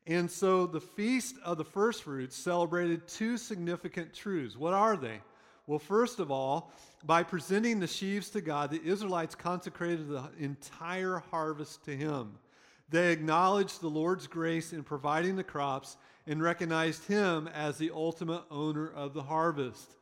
And 0.06 0.30
so 0.30 0.66
the 0.66 0.80
feast 0.80 1.36
of 1.44 1.58
the 1.58 1.64
first 1.64 2.04
fruits 2.04 2.34
celebrated 2.34 3.06
two 3.06 3.36
significant 3.36 4.14
truths. 4.14 4.56
What 4.56 4.72
are 4.72 4.96
they? 4.96 5.20
Well, 5.66 5.78
first 5.78 6.20
of 6.20 6.30
all, 6.30 6.72
by 7.04 7.22
presenting 7.22 7.80
the 7.80 7.86
sheaves 7.86 8.30
to 8.30 8.40
God, 8.40 8.70
the 8.70 8.82
Israelites 8.82 9.34
consecrated 9.34 10.08
the 10.08 10.24
entire 10.38 11.22
harvest 11.30 11.84
to 11.84 11.94
Him. 11.94 12.38
They 12.94 13.10
acknowledged 13.10 13.80
the 13.80 13.90
Lord's 13.90 14.28
grace 14.28 14.72
in 14.72 14.84
providing 14.84 15.34
the 15.34 15.42
crops 15.42 15.96
and 16.28 16.40
recognized 16.40 17.08
Him 17.08 17.48
as 17.48 17.76
the 17.76 17.90
ultimate 17.92 18.44
owner 18.52 18.88
of 18.88 19.14
the 19.14 19.22
harvest. 19.24 19.96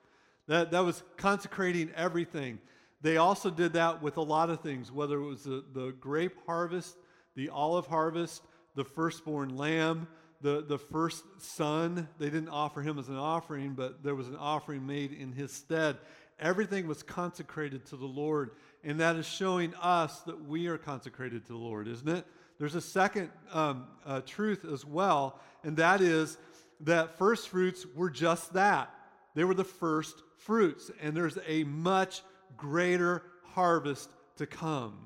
That, 0.46 0.72
that 0.72 0.84
was 0.84 1.02
consecrating 1.16 1.90
everything. 1.96 2.58
They 3.00 3.16
also 3.16 3.48
did 3.48 3.72
that 3.72 4.02
with 4.02 4.18
a 4.18 4.22
lot 4.22 4.50
of 4.50 4.60
things, 4.60 4.92
whether 4.92 5.18
it 5.18 5.24
was 5.24 5.44
the, 5.44 5.64
the 5.72 5.92
grape 5.92 6.36
harvest, 6.44 6.98
the 7.34 7.48
olive 7.48 7.86
harvest, 7.86 8.42
the 8.74 8.84
firstborn 8.84 9.56
lamb, 9.56 10.06
the, 10.42 10.62
the 10.62 10.76
first 10.76 11.24
son. 11.38 12.10
They 12.18 12.28
didn't 12.28 12.50
offer 12.50 12.82
him 12.82 12.98
as 12.98 13.08
an 13.08 13.16
offering, 13.16 13.72
but 13.72 14.02
there 14.02 14.14
was 14.14 14.28
an 14.28 14.36
offering 14.36 14.86
made 14.86 15.12
in 15.12 15.32
his 15.32 15.50
stead. 15.50 15.96
Everything 16.38 16.86
was 16.86 17.02
consecrated 17.02 17.86
to 17.86 17.96
the 17.96 18.04
Lord, 18.04 18.50
and 18.84 19.00
that 19.00 19.16
is 19.16 19.24
showing 19.24 19.74
us 19.76 20.20
that 20.26 20.46
we 20.46 20.66
are 20.66 20.76
consecrated 20.76 21.46
to 21.46 21.52
the 21.52 21.58
Lord, 21.58 21.88
isn't 21.88 22.06
it? 22.06 22.26
There's 22.62 22.76
a 22.76 22.80
second 22.80 23.28
um, 23.52 23.88
uh, 24.06 24.20
truth 24.20 24.64
as 24.64 24.86
well, 24.86 25.40
and 25.64 25.76
that 25.78 26.00
is 26.00 26.38
that 26.82 27.18
first 27.18 27.48
fruits 27.48 27.84
were 27.92 28.08
just 28.08 28.52
that. 28.52 28.88
They 29.34 29.42
were 29.42 29.52
the 29.52 29.64
first 29.64 30.22
fruits, 30.36 30.88
and 31.00 31.16
there's 31.16 31.36
a 31.48 31.64
much 31.64 32.22
greater 32.56 33.24
harvest 33.42 34.10
to 34.36 34.46
come. 34.46 34.96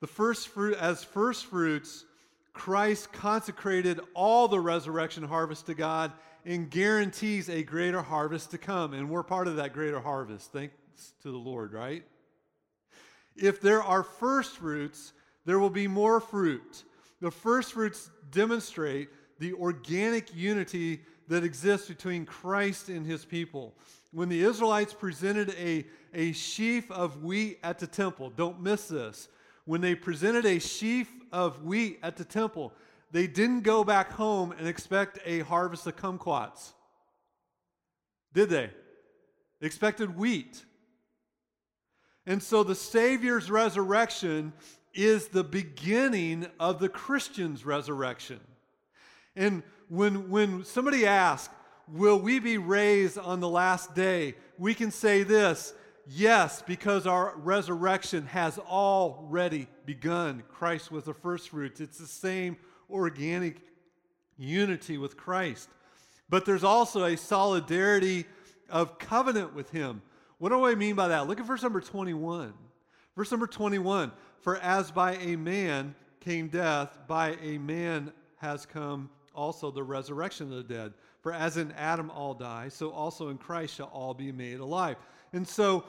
The 0.00 0.08
first 0.08 0.48
fruit, 0.48 0.76
as 0.76 1.04
first 1.04 1.46
fruits, 1.46 2.04
Christ 2.54 3.12
consecrated 3.12 4.00
all 4.14 4.48
the 4.48 4.58
resurrection 4.58 5.22
harvest 5.22 5.66
to 5.66 5.74
God 5.74 6.10
and 6.44 6.68
guarantees 6.68 7.48
a 7.48 7.62
greater 7.62 8.02
harvest 8.02 8.50
to 8.50 8.58
come. 8.58 8.94
And 8.94 9.08
we're 9.08 9.22
part 9.22 9.46
of 9.46 9.54
that 9.54 9.72
greater 9.72 10.00
harvest, 10.00 10.50
thanks 10.50 10.74
to 11.22 11.30
the 11.30 11.38
Lord, 11.38 11.72
right? 11.72 12.02
If 13.36 13.60
there 13.60 13.82
are 13.82 14.02
first 14.02 14.56
fruits, 14.56 15.12
there 15.44 15.58
will 15.58 15.70
be 15.70 15.88
more 15.88 16.20
fruit. 16.20 16.84
The 17.20 17.30
first 17.30 17.72
fruits 17.72 18.10
demonstrate 18.30 19.08
the 19.38 19.52
organic 19.54 20.34
unity 20.34 21.02
that 21.28 21.44
exists 21.44 21.88
between 21.88 22.24
Christ 22.24 22.88
and 22.88 23.06
his 23.06 23.24
people. 23.24 23.74
When 24.12 24.28
the 24.28 24.42
Israelites 24.42 24.94
presented 24.94 25.54
a, 25.58 25.86
a 26.14 26.32
sheaf 26.32 26.90
of 26.90 27.22
wheat 27.22 27.58
at 27.62 27.78
the 27.78 27.86
temple, 27.86 28.30
don't 28.30 28.60
miss 28.60 28.88
this 28.88 29.28
when 29.66 29.80
they 29.80 29.94
presented 29.94 30.46
a 30.46 30.58
sheaf 30.58 31.12
of 31.32 31.62
wheat 31.64 31.98
at 32.02 32.16
the 32.16 32.24
temple, 32.24 32.72
they 33.10 33.26
didn't 33.26 33.60
go 33.60 33.84
back 33.84 34.12
home 34.12 34.52
and 34.52 34.66
expect 34.66 35.18
a 35.26 35.40
harvest 35.40 35.86
of 35.86 35.96
kumquats. 35.96 36.72
Did 38.32 38.48
they? 38.48 38.70
They 39.60 39.66
expected 39.66 40.16
wheat. 40.16 40.64
And 42.26 42.42
so 42.42 42.62
the 42.62 42.74
Savior's 42.74 43.50
resurrection 43.50 44.52
is 44.94 45.28
the 45.28 45.44
beginning 45.44 46.46
of 46.58 46.80
the 46.80 46.88
Christian's 46.88 47.64
resurrection. 47.64 48.40
And 49.36 49.62
when, 49.88 50.30
when 50.30 50.64
somebody 50.64 51.06
asks, 51.06 51.52
Will 51.88 52.18
we 52.18 52.40
be 52.40 52.58
raised 52.58 53.16
on 53.16 53.38
the 53.38 53.48
last 53.48 53.94
day? 53.94 54.34
we 54.58 54.74
can 54.74 54.90
say 54.90 55.22
this 55.22 55.72
Yes, 56.08 56.62
because 56.62 57.04
our 57.06 57.34
resurrection 57.36 58.26
has 58.26 58.58
already 58.58 59.66
begun. 59.84 60.44
Christ 60.48 60.92
was 60.92 61.02
the 61.04 61.14
first 61.14 61.48
fruits. 61.48 61.80
It's 61.80 61.98
the 61.98 62.06
same 62.06 62.56
organic 62.88 63.56
unity 64.38 64.98
with 64.98 65.16
Christ. 65.16 65.68
But 66.28 66.44
there's 66.44 66.62
also 66.62 67.04
a 67.04 67.16
solidarity 67.16 68.26
of 68.70 69.00
covenant 69.00 69.52
with 69.52 69.70
Him. 69.70 70.00
What 70.38 70.50
do 70.50 70.66
I 70.66 70.74
mean 70.74 70.94
by 70.94 71.08
that? 71.08 71.26
Look 71.26 71.40
at 71.40 71.46
verse 71.46 71.62
number 71.62 71.80
21. 71.80 72.52
Verse 73.16 73.30
number 73.30 73.46
21 73.46 74.12
For 74.40 74.58
as 74.58 74.90
by 74.90 75.16
a 75.16 75.36
man 75.36 75.94
came 76.20 76.48
death, 76.48 76.98
by 77.06 77.36
a 77.42 77.58
man 77.58 78.12
has 78.36 78.66
come 78.66 79.08
also 79.34 79.70
the 79.70 79.82
resurrection 79.82 80.52
of 80.52 80.56
the 80.56 80.74
dead. 80.74 80.92
For 81.20 81.32
as 81.32 81.56
in 81.56 81.72
Adam 81.72 82.10
all 82.10 82.34
die, 82.34 82.68
so 82.68 82.90
also 82.90 83.28
in 83.30 83.38
Christ 83.38 83.74
shall 83.74 83.86
all 83.86 84.14
be 84.14 84.30
made 84.32 84.60
alive. 84.60 84.96
And 85.32 85.46
so 85.46 85.84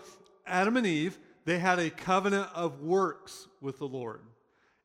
Adam 0.45 0.77
and 0.77 0.87
Eve, 0.87 1.19
they 1.45 1.59
had 1.59 1.79
a 1.79 1.89
covenant 1.89 2.49
of 2.55 2.81
works 2.81 3.47
with 3.61 3.77
the 3.77 3.87
Lord. 3.87 4.21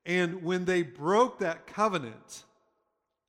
And 0.04 0.42
when 0.42 0.64
they 0.64 0.82
broke 0.82 1.38
that 1.38 1.66
covenant 1.66 2.44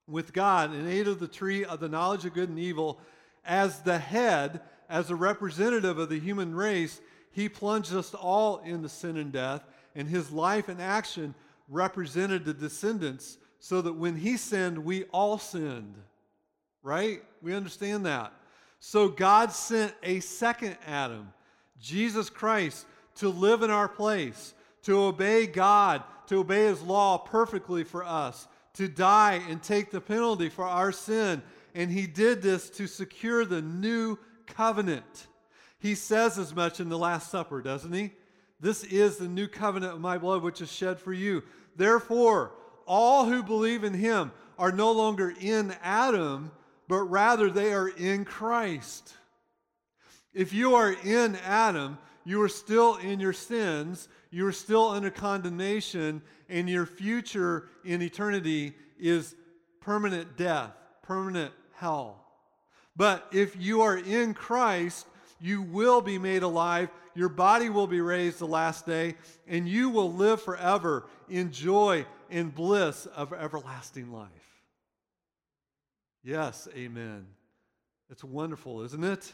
with 0.08 0.34
God 0.34 0.72
and 0.72 0.88
ate 0.88 1.08
of 1.08 1.20
the 1.20 1.28
tree 1.28 1.63
of 1.63 1.80
the 1.80 1.88
knowledge 1.88 2.25
of 2.25 2.34
good 2.34 2.50
and 2.50 2.60
evil, 2.60 3.00
as 3.46 3.82
the 3.82 4.00
head, 4.00 4.62
as 4.94 5.10
a 5.10 5.16
representative 5.16 5.98
of 5.98 6.08
the 6.08 6.20
human 6.20 6.54
race, 6.54 7.02
he 7.32 7.50
plunged 7.50 7.96
us 7.96 8.14
all 8.14 8.60
into 8.60 8.88
sin 8.88 9.18
and 9.18 9.32
death, 9.32 9.64
and 9.96 10.08
his 10.08 10.32
life 10.32 10.70
and 10.70 10.80
action 10.80 11.34
represented 11.68 12.46
the 12.46 12.54
descendants 12.54 13.40
so 13.58 13.82
that 13.82 13.94
when 13.94 14.16
he 14.16 14.38
sinned, 14.38 14.86
we 14.86 15.06
all 15.06 15.40
sinned. 15.40 15.96
Right? 16.84 17.24
We 17.42 17.56
understand 17.56 18.06
that. 18.06 18.34
So 18.80 19.08
God 19.08 19.52
sent 19.52 19.96
a 20.04 20.20
second 20.20 20.78
Adam, 20.86 21.34
Jesus 21.82 22.30
Christ, 22.30 22.86
to 23.16 23.30
live 23.30 23.64
in 23.64 23.72
our 23.72 23.90
place, 23.90 24.54
to 24.84 25.00
obey 25.00 25.48
God, 25.48 26.04
to 26.28 26.42
obey 26.42 26.66
His 26.66 26.84
law 26.84 27.18
perfectly 27.18 27.84
for 27.84 28.04
us, 28.04 28.48
to 28.76 28.88
die 28.88 29.42
and 29.50 29.64
take 29.64 29.90
the 29.90 30.02
penalty 30.02 30.50
for 30.50 30.66
our 30.66 30.92
sin. 30.92 31.42
And 31.74 31.90
He 31.90 32.06
did 32.06 32.44
this 32.44 32.70
to 32.72 32.86
secure 32.86 33.44
the 33.44 33.62
new 33.62 34.20
covenant. 34.48 35.28
He 35.80 35.96
says 35.96 36.38
as 36.38 36.56
much 36.56 36.80
in 36.80 36.90
the 36.90 36.98
Last 36.98 37.30
Supper, 37.30 37.62
doesn't 37.62 37.94
He? 37.94 38.12
This 38.60 38.84
is 38.86 39.18
the 39.18 39.28
new 39.28 39.48
covenant 39.48 39.94
of 39.94 40.00
my 40.00 40.18
blood, 40.18 40.42
which 40.42 40.62
is 40.62 40.72
shed 40.72 41.00
for 41.00 41.12
you. 41.12 41.44
Therefore, 41.76 42.54
all 42.86 43.26
who 43.26 43.44
believe 43.44 43.84
in 43.84 43.94
Him 43.94 44.32
are 44.58 44.72
no 44.72 44.92
longer 44.92 45.34
in 45.40 45.76
Adam, 45.84 46.52
but 46.88 47.04
rather 47.04 47.50
they 47.50 47.74
are 47.74 47.90
in 47.90 48.24
Christ. 48.24 49.14
If 50.34 50.54
you 50.54 50.76
are 50.76 50.94
in 50.94 51.36
Adam, 51.38 51.98
you 52.26 52.42
are 52.42 52.50
still 52.50 52.96
in 52.96 53.20
your 53.20 53.34
sins, 53.34 54.08
you 54.32 54.48
are 54.48 54.54
still 54.54 54.90
under 54.90 55.12
condemnation, 55.12 56.22
and 56.50 56.70
your 56.70 56.86
future 56.86 57.70
in 57.84 58.02
eternity 58.02 58.74
is 58.98 59.36
permanent 59.82 60.38
death, 60.38 60.72
permanent 61.02 61.54
hell. 61.74 62.23
But 62.96 63.28
if 63.32 63.56
you 63.60 63.82
are 63.82 63.98
in 63.98 64.34
Christ, 64.34 65.08
you 65.40 65.62
will 65.62 66.02
be 66.02 66.18
made 66.18 66.44
alive, 66.44 66.90
your 67.16 67.30
body 67.30 67.70
will 67.70 67.88
be 67.88 68.02
raised 68.02 68.40
the 68.40 68.48
last 68.48 68.86
day, 68.86 69.16
and 69.48 69.68
you 69.68 69.90
will 69.90 70.14
live 70.14 70.42
forever 70.42 71.08
in 71.30 71.52
joy 71.52 72.06
and 72.30 72.54
bliss 72.54 73.06
of 73.08 73.34
everlasting 73.34 74.12
life. 74.12 74.30
Yes, 76.24 76.68
amen. 76.76 77.28
It's 78.10 78.24
wonderful, 78.24 78.82
isn't 78.84 79.04
it? 79.04 79.34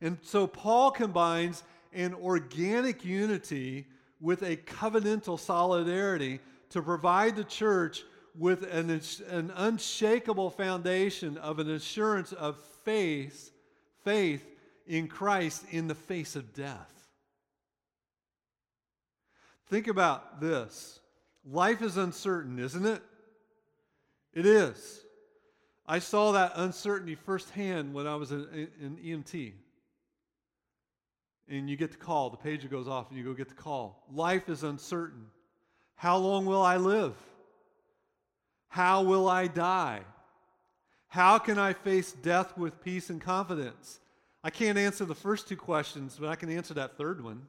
And 0.00 0.18
so 0.22 0.46
Paul 0.46 0.90
combines 0.90 1.62
an 1.92 2.14
organic 2.14 3.04
unity 3.04 3.86
with 4.20 4.42
a 4.42 4.56
covenantal 4.56 5.38
solidarity 5.38 6.40
to 6.70 6.80
provide 6.80 7.36
the 7.36 7.44
church 7.44 8.04
with 8.36 8.62
an, 8.72 9.00
an 9.28 9.52
unshakable 9.54 10.50
foundation 10.50 11.36
of 11.38 11.58
an 11.58 11.70
assurance 11.70 12.32
of 12.32 12.56
faith, 12.84 13.52
faith 14.04 14.44
in 14.86 15.08
Christ 15.08 15.64
in 15.70 15.88
the 15.88 15.94
face 15.94 16.36
of 16.36 16.54
death. 16.54 16.90
Think 19.68 19.88
about 19.88 20.40
this. 20.40 21.00
Life 21.44 21.82
is 21.82 21.96
uncertain, 21.96 22.58
isn't 22.58 22.86
it? 22.86 23.02
It 24.34 24.46
is. 24.46 25.00
I 25.86 25.98
saw 25.98 26.32
that 26.32 26.52
uncertainty 26.56 27.14
firsthand 27.14 27.92
when 27.92 28.06
I 28.06 28.14
was 28.14 28.32
in, 28.32 28.68
in 28.80 28.96
EMT 28.96 29.52
and 31.48 31.68
you 31.68 31.76
get 31.76 31.90
the 31.90 31.98
call. 31.98 32.30
The 32.30 32.36
pager 32.36 32.70
goes 32.70 32.88
off 32.88 33.10
and 33.10 33.18
you 33.18 33.24
go 33.24 33.34
get 33.34 33.48
the 33.48 33.54
call. 33.54 34.04
Life 34.10 34.48
is 34.48 34.62
uncertain. 34.62 35.26
How 35.94 36.16
long 36.16 36.46
will 36.46 36.62
I 36.62 36.78
live? 36.78 37.14
How 38.72 39.02
will 39.02 39.28
I 39.28 39.48
die? 39.48 40.00
How 41.08 41.38
can 41.38 41.58
I 41.58 41.74
face 41.74 42.10
death 42.10 42.56
with 42.56 42.82
peace 42.82 43.10
and 43.10 43.20
confidence? 43.20 44.00
I 44.42 44.48
can't 44.48 44.78
answer 44.78 45.04
the 45.04 45.14
first 45.14 45.46
two 45.46 45.58
questions, 45.58 46.16
but 46.18 46.30
I 46.30 46.36
can 46.36 46.48
answer 46.48 46.72
that 46.72 46.96
third 46.96 47.22
one. 47.22 47.42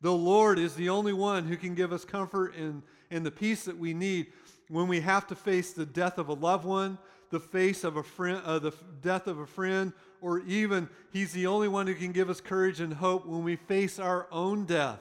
The 0.00 0.12
Lord 0.12 0.60
is 0.60 0.76
the 0.76 0.88
only 0.88 1.12
one 1.12 1.46
who 1.46 1.56
can 1.56 1.74
give 1.74 1.92
us 1.92 2.04
comfort 2.04 2.54
and, 2.54 2.84
and 3.10 3.26
the 3.26 3.32
peace 3.32 3.64
that 3.64 3.76
we 3.76 3.92
need 3.92 4.28
when 4.68 4.86
we 4.86 5.00
have 5.00 5.26
to 5.26 5.34
face 5.34 5.72
the 5.72 5.84
death 5.84 6.18
of 6.18 6.28
a 6.28 6.34
loved 6.34 6.64
one, 6.64 6.96
the 7.30 7.40
face 7.40 7.82
of 7.82 7.96
a 7.96 8.04
friend, 8.04 8.40
uh, 8.44 8.60
the 8.60 8.72
death 9.02 9.26
of 9.26 9.40
a 9.40 9.46
friend, 9.46 9.92
or 10.20 10.38
even 10.46 10.88
He's 11.12 11.32
the 11.32 11.48
only 11.48 11.66
one 11.66 11.88
who 11.88 11.96
can 11.96 12.12
give 12.12 12.30
us 12.30 12.40
courage 12.40 12.78
and 12.78 12.92
hope 12.94 13.26
when 13.26 13.42
we 13.42 13.56
face 13.56 13.98
our 13.98 14.28
own 14.30 14.64
death. 14.64 15.00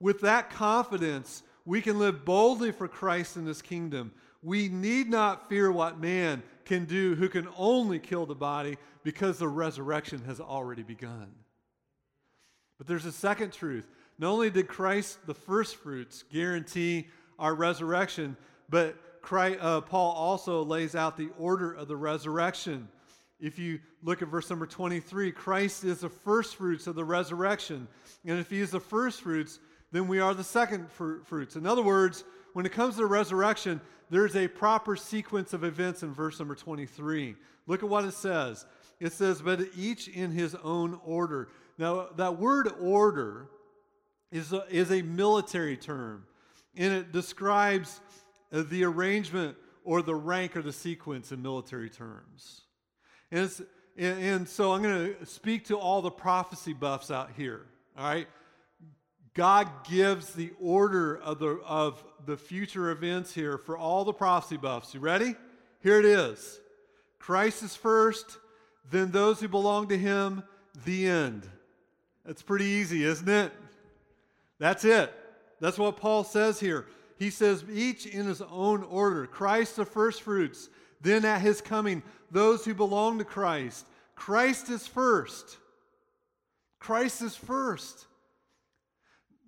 With 0.00 0.20
that 0.22 0.50
confidence, 0.50 1.44
we 1.70 1.80
can 1.80 2.00
live 2.00 2.24
boldly 2.24 2.72
for 2.72 2.88
Christ 2.88 3.36
in 3.36 3.44
this 3.44 3.62
kingdom. 3.62 4.10
We 4.42 4.66
need 4.66 5.08
not 5.08 5.48
fear 5.48 5.70
what 5.70 6.00
man 6.00 6.42
can 6.64 6.84
do 6.84 7.14
who 7.14 7.28
can 7.28 7.46
only 7.56 8.00
kill 8.00 8.26
the 8.26 8.34
body 8.34 8.76
because 9.04 9.38
the 9.38 9.46
resurrection 9.46 10.20
has 10.26 10.40
already 10.40 10.82
begun. 10.82 11.30
But 12.76 12.88
there's 12.88 13.04
a 13.04 13.12
second 13.12 13.52
truth. 13.52 13.88
Not 14.18 14.32
only 14.32 14.50
did 14.50 14.66
Christ, 14.66 15.24
the 15.28 15.34
first 15.34 15.76
fruits, 15.76 16.24
guarantee 16.32 17.06
our 17.38 17.54
resurrection, 17.54 18.36
but 18.68 19.22
Christ, 19.22 19.60
uh, 19.62 19.80
Paul 19.80 20.10
also 20.10 20.64
lays 20.64 20.96
out 20.96 21.16
the 21.16 21.30
order 21.38 21.72
of 21.72 21.86
the 21.86 21.96
resurrection. 21.96 22.88
If 23.38 23.60
you 23.60 23.78
look 24.02 24.22
at 24.22 24.28
verse 24.28 24.50
number 24.50 24.66
23, 24.66 25.30
Christ 25.30 25.84
is 25.84 26.00
the 26.00 26.08
first 26.08 26.56
fruits 26.56 26.88
of 26.88 26.96
the 26.96 27.04
resurrection. 27.04 27.86
And 28.24 28.40
if 28.40 28.50
he 28.50 28.58
is 28.58 28.72
the 28.72 28.80
first 28.80 29.20
fruits, 29.20 29.60
then 29.92 30.08
we 30.08 30.20
are 30.20 30.34
the 30.34 30.44
second 30.44 30.90
fr- 30.90 31.18
fruits. 31.24 31.56
In 31.56 31.66
other 31.66 31.82
words, 31.82 32.24
when 32.52 32.66
it 32.66 32.72
comes 32.72 32.94
to 32.94 33.00
the 33.02 33.06
resurrection, 33.06 33.80
there's 34.10 34.36
a 34.36 34.48
proper 34.48 34.96
sequence 34.96 35.52
of 35.52 35.64
events 35.64 36.02
in 36.02 36.12
verse 36.12 36.38
number 36.38 36.54
23. 36.54 37.36
Look 37.66 37.82
at 37.82 37.88
what 37.88 38.04
it 38.04 38.14
says. 38.14 38.66
It 38.98 39.12
says, 39.12 39.40
but 39.40 39.60
each 39.76 40.08
in 40.08 40.30
his 40.30 40.54
own 40.56 40.98
order. 41.04 41.48
Now, 41.78 42.08
that 42.16 42.38
word 42.38 42.70
order 42.80 43.48
is 44.30 44.52
a, 44.52 44.64
is 44.68 44.90
a 44.90 45.02
military 45.02 45.76
term, 45.76 46.26
and 46.76 46.92
it 46.92 47.12
describes 47.12 48.00
uh, 48.52 48.62
the 48.68 48.84
arrangement 48.84 49.56
or 49.84 50.02
the 50.02 50.14
rank 50.14 50.56
or 50.56 50.62
the 50.62 50.72
sequence 50.72 51.32
in 51.32 51.40
military 51.40 51.88
terms. 51.88 52.62
And, 53.30 53.50
and, 53.96 54.22
and 54.22 54.48
so 54.48 54.72
I'm 54.72 54.82
going 54.82 55.14
to 55.14 55.26
speak 55.26 55.66
to 55.66 55.78
all 55.78 56.02
the 56.02 56.10
prophecy 56.10 56.72
buffs 56.72 57.10
out 57.10 57.30
here. 57.36 57.66
All 57.96 58.04
right? 58.04 58.28
God 59.34 59.68
gives 59.88 60.32
the 60.32 60.52
order 60.60 61.16
of 61.16 61.38
the, 61.38 61.60
of 61.64 62.02
the 62.26 62.36
future 62.36 62.90
events 62.90 63.32
here 63.32 63.58
for 63.58 63.76
all 63.78 64.04
the 64.04 64.12
prophecy 64.12 64.56
buffs. 64.56 64.92
You 64.92 65.00
ready? 65.00 65.34
Here 65.80 65.98
it 65.98 66.04
is 66.04 66.60
Christ 67.18 67.62
is 67.62 67.76
first, 67.76 68.38
then 68.90 69.10
those 69.10 69.40
who 69.40 69.48
belong 69.48 69.88
to 69.88 69.98
him, 69.98 70.42
the 70.84 71.06
end. 71.06 71.48
That's 72.24 72.42
pretty 72.42 72.64
easy, 72.64 73.04
isn't 73.04 73.28
it? 73.28 73.52
That's 74.58 74.84
it. 74.84 75.12
That's 75.60 75.78
what 75.78 75.96
Paul 75.96 76.24
says 76.24 76.60
here. 76.60 76.86
He 77.18 77.30
says, 77.30 77.64
each 77.72 78.06
in 78.06 78.26
his 78.26 78.40
own 78.40 78.82
order. 78.84 79.26
Christ 79.26 79.76
the 79.76 79.84
first 79.84 80.22
fruits, 80.22 80.70
then 81.02 81.24
at 81.24 81.40
his 81.42 81.60
coming, 81.60 82.02
those 82.30 82.64
who 82.64 82.74
belong 82.74 83.18
to 83.18 83.24
Christ. 83.24 83.86
Christ 84.14 84.70
is 84.70 84.86
first. 84.86 85.58
Christ 86.78 87.22
is 87.22 87.36
first. 87.36 88.06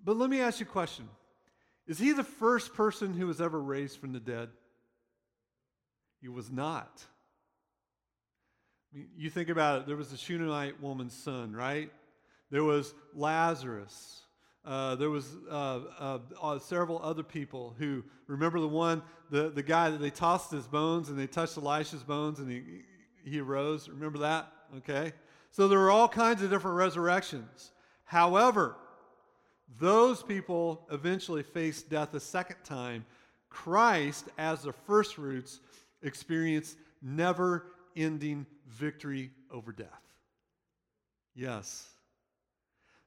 But 0.03 0.17
let 0.17 0.29
me 0.29 0.41
ask 0.41 0.59
you 0.59 0.65
a 0.65 0.69
question 0.69 1.07
Is 1.87 1.99
he 1.99 2.11
the 2.11 2.23
first 2.23 2.73
person 2.73 3.13
who 3.13 3.27
was 3.27 3.41
ever 3.41 3.61
raised 3.61 3.99
from 3.99 4.13
the 4.13 4.19
dead? 4.19 4.49
He 6.21 6.29
was 6.29 6.49
not. 6.51 7.03
I 8.93 8.97
mean, 8.97 9.07
you 9.17 9.29
think 9.29 9.49
about 9.49 9.81
it, 9.81 9.87
there 9.87 9.97
was 9.97 10.09
the 10.09 10.17
Shunammite 10.17 10.81
woman's 10.81 11.13
son, 11.13 11.53
right? 11.53 11.91
There 12.51 12.63
was 12.63 12.93
Lazarus. 13.15 14.21
Uh, 14.63 14.95
there 14.95 15.09
was 15.09 15.35
uh, 15.51 15.79
uh, 15.99 16.19
uh, 16.41 16.59
several 16.59 17.01
other 17.03 17.23
people 17.23 17.75
who 17.77 18.03
remember 18.27 18.61
the 18.61 18.67
one, 18.67 19.01
the, 19.29 19.49
the 19.49 19.63
guy 19.63 19.89
that 19.89 19.99
they 19.99 20.09
tossed 20.09 20.51
his 20.51 20.67
bones 20.67 21.09
and 21.09 21.19
they 21.19 21.27
touched 21.27 21.57
Elisha's 21.57 22.03
bones 22.03 22.39
and 22.39 22.49
he, 22.49 22.61
he 23.29 23.41
arose. 23.41 23.89
Remember 23.89 24.19
that? 24.19 24.49
Okay. 24.77 25.11
So 25.51 25.67
there 25.67 25.79
were 25.79 25.91
all 25.91 26.07
kinds 26.07 26.41
of 26.41 26.49
different 26.49 26.77
resurrections. 26.77 27.71
However, 28.05 28.77
those 29.79 30.23
people 30.23 30.87
eventually 30.91 31.43
faced 31.43 31.89
death 31.89 32.13
a 32.13 32.19
second 32.19 32.57
time. 32.63 33.05
Christ, 33.49 34.25
as 34.37 34.63
the 34.63 34.73
first 34.73 35.15
fruits, 35.15 35.59
experienced 36.01 36.77
never 37.01 37.67
ending 37.95 38.45
victory 38.67 39.31
over 39.51 39.71
death. 39.71 40.01
Yes, 41.35 41.93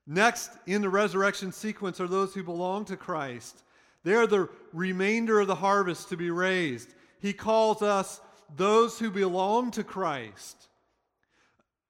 Next 0.07 0.53
in 0.67 0.83
the 0.83 0.89
resurrection 0.89 1.51
sequence 1.51 2.01
are 2.01 2.07
those 2.07 2.33
who 2.33 2.45
belong 2.45 2.85
to 2.87 2.97
Christ. 2.97 3.63
They 4.05 4.15
are 4.15 4.27
the 4.27 4.49
remainder 4.73 5.41
of 5.41 5.49
the 5.49 5.57
harvest 5.57 6.11
to 6.11 6.17
be 6.17 6.31
raised. 6.31 6.95
He 7.19 7.33
calls 7.33 7.83
us 7.83 8.21
those 8.55 8.99
who 8.99 9.11
belong 9.11 9.73
to 9.73 9.83
Christ. 9.83 10.69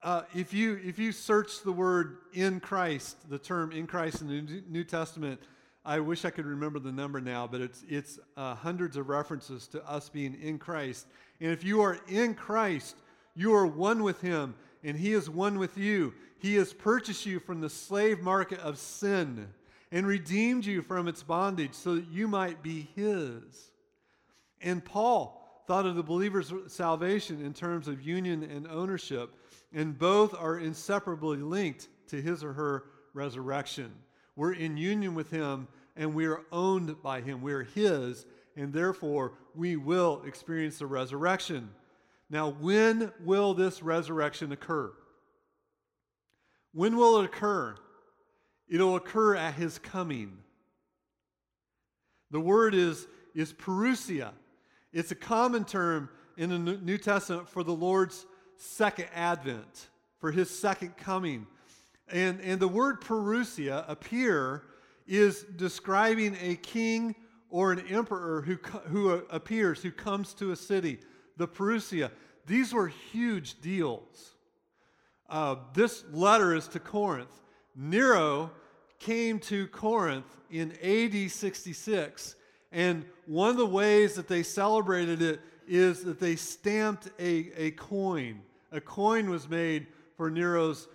Uh, 0.02 0.22
if, 0.34 0.52
you, 0.52 0.78
if 0.84 0.98
you 0.98 1.10
search 1.10 1.62
the 1.62 1.72
word 1.72 2.18
in 2.32 2.60
Christ, 2.60 3.28
the 3.28 3.38
term 3.38 3.72
in 3.72 3.86
Christ 3.86 4.20
in 4.20 4.28
the 4.28 4.62
New 4.68 4.84
Testament, 4.84 5.40
I 5.84 6.00
wish 6.00 6.24
I 6.24 6.30
could 6.30 6.46
remember 6.46 6.78
the 6.78 6.92
number 6.92 7.20
now, 7.20 7.46
but 7.46 7.60
it's, 7.60 7.84
it's 7.88 8.18
uh, 8.36 8.54
hundreds 8.54 8.96
of 8.96 9.08
references 9.08 9.68
to 9.68 9.88
us 9.88 10.08
being 10.08 10.36
in 10.40 10.58
Christ. 10.58 11.06
And 11.40 11.52
if 11.52 11.64
you 11.64 11.80
are 11.80 11.98
in 12.08 12.34
Christ, 12.34 12.96
you 13.34 13.54
are 13.54 13.66
one 13.66 14.02
with 14.02 14.20
Him, 14.20 14.54
and 14.82 14.96
He 14.96 15.12
is 15.12 15.30
one 15.30 15.58
with 15.58 15.78
you. 15.78 16.12
He 16.38 16.56
has 16.56 16.72
purchased 16.72 17.24
you 17.24 17.38
from 17.38 17.60
the 17.60 17.70
slave 17.70 18.20
market 18.20 18.58
of 18.60 18.78
sin 18.78 19.48
and 19.92 20.06
redeemed 20.06 20.66
you 20.66 20.82
from 20.82 21.08
its 21.08 21.22
bondage 21.22 21.74
so 21.74 21.94
that 21.94 22.08
you 22.08 22.28
might 22.28 22.62
be 22.62 22.88
His. 22.94 23.70
And 24.60 24.84
Paul 24.84 25.45
thought 25.66 25.86
of 25.86 25.96
the 25.96 26.02
believer's 26.02 26.52
salvation 26.68 27.44
in 27.44 27.52
terms 27.52 27.88
of 27.88 28.02
union 28.02 28.42
and 28.42 28.66
ownership, 28.68 29.34
and 29.72 29.98
both 29.98 30.34
are 30.34 30.58
inseparably 30.58 31.38
linked 31.38 31.88
to 32.08 32.20
his 32.20 32.44
or 32.44 32.52
her 32.52 32.84
resurrection. 33.14 33.92
We're 34.36 34.52
in 34.52 34.76
union 34.76 35.14
with 35.14 35.30
him 35.30 35.68
and 35.96 36.14
we 36.14 36.26
are 36.26 36.42
owned 36.52 37.02
by 37.02 37.20
him. 37.20 37.40
We 37.40 37.52
are 37.52 37.62
his, 37.62 38.26
and 38.54 38.72
therefore 38.72 39.32
we 39.54 39.76
will 39.76 40.22
experience 40.26 40.78
the 40.78 40.86
resurrection. 40.86 41.70
Now, 42.28 42.50
when 42.50 43.12
will 43.24 43.54
this 43.54 43.82
resurrection 43.82 44.52
occur? 44.52 44.92
When 46.72 46.96
will 46.96 47.20
it 47.20 47.24
occur? 47.24 47.76
It'll 48.68 48.96
occur 48.96 49.36
at 49.36 49.54
his 49.54 49.78
coming. 49.78 50.38
The 52.30 52.40
word 52.40 52.74
is, 52.74 53.06
is 53.34 53.52
parousia. 53.52 54.32
It's 54.92 55.10
a 55.10 55.16
common 55.16 55.64
term 55.64 56.08
in 56.36 56.50
the 56.50 56.58
New 56.58 56.98
Testament 56.98 57.48
for 57.48 57.62
the 57.62 57.72
Lord's 57.72 58.26
second 58.56 59.06
advent, 59.14 59.88
for 60.18 60.30
his 60.30 60.50
second 60.50 60.96
coming. 60.96 61.46
And, 62.08 62.40
and 62.40 62.60
the 62.60 62.68
word 62.68 63.00
parousia 63.00 63.84
appear 63.88 64.62
is 65.06 65.42
describing 65.56 66.36
a 66.40 66.56
king 66.56 67.14
or 67.48 67.72
an 67.72 67.80
emperor 67.88 68.42
who, 68.42 68.56
who 68.88 69.10
appears, 69.30 69.82
who 69.82 69.90
comes 69.90 70.34
to 70.34 70.52
a 70.52 70.56
city, 70.56 70.98
the 71.36 71.46
parousia. 71.46 72.10
These 72.46 72.72
were 72.72 72.88
huge 72.88 73.60
deals. 73.60 74.34
Uh, 75.28 75.56
this 75.74 76.04
letter 76.12 76.54
is 76.54 76.68
to 76.68 76.80
Corinth. 76.80 77.42
Nero 77.74 78.50
came 78.98 79.38
to 79.40 79.66
Corinth 79.68 80.36
in 80.50 80.72
AD 80.82 81.30
66, 81.30 82.36
and 82.76 83.06
one 83.24 83.48
of 83.48 83.56
the 83.56 83.64
ways 83.64 84.16
that 84.16 84.28
they 84.28 84.42
celebrated 84.42 85.22
it 85.22 85.40
is 85.66 86.04
that 86.04 86.20
they 86.20 86.36
stamped 86.36 87.08
a, 87.18 87.50
a 87.56 87.70
coin. 87.70 88.42
A 88.70 88.82
coin 88.82 89.30
was 89.30 89.48
made 89.48 89.86
for 90.14 90.30
Nero's 90.30 90.86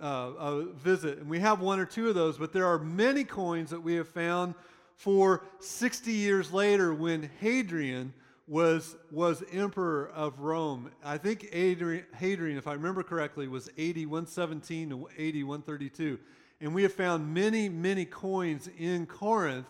uh, 0.00 0.62
visit. 0.74 1.18
And 1.18 1.30
we 1.30 1.38
have 1.38 1.60
one 1.60 1.78
or 1.78 1.84
two 1.84 2.08
of 2.08 2.16
those, 2.16 2.36
but 2.36 2.52
there 2.52 2.66
are 2.66 2.80
many 2.80 3.22
coins 3.22 3.70
that 3.70 3.80
we 3.80 3.94
have 3.94 4.08
found 4.08 4.54
for 4.96 5.44
60 5.60 6.10
years 6.10 6.52
later 6.52 6.92
when 6.92 7.30
Hadrian 7.38 8.12
was, 8.48 8.96
was 9.12 9.44
emperor 9.52 10.10
of 10.12 10.40
Rome. 10.40 10.90
I 11.04 11.16
think 11.16 11.54
Hadrian, 11.54 12.06
Hadrian, 12.16 12.58
if 12.58 12.66
I 12.66 12.72
remember 12.72 13.04
correctly, 13.04 13.46
was 13.46 13.68
AD 13.78 13.98
117 13.98 14.90
to 14.90 14.96
AD 15.16 15.44
132. 15.44 16.18
And 16.60 16.74
we 16.74 16.82
have 16.82 16.92
found 16.92 17.32
many, 17.32 17.68
many 17.68 18.04
coins 18.04 18.68
in 18.76 19.06
Corinth 19.06 19.66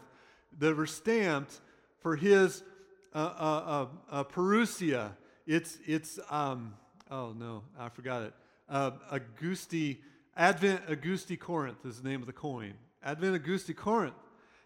that 0.58 0.76
were 0.76 0.86
stamped 0.86 1.60
for 2.00 2.16
his 2.16 2.62
uh, 3.14 3.18
uh, 3.18 3.20
uh, 3.20 3.86
uh 4.10 4.24
Parousia. 4.24 5.12
It's, 5.46 5.78
it's 5.86 6.18
um, 6.30 6.74
oh 7.10 7.32
no, 7.38 7.62
I 7.78 7.88
forgot 7.88 8.22
it. 8.22 8.34
Uh, 8.68 8.92
Augusti 9.10 10.00
Advent 10.36 10.82
Augusti 10.88 11.36
Corinth 11.36 11.84
is 11.84 12.00
the 12.00 12.08
name 12.08 12.20
of 12.20 12.26
the 12.26 12.32
coin. 12.32 12.74
Advent 13.02 13.34
Augusti 13.34 13.74
Corinth. 13.74 14.14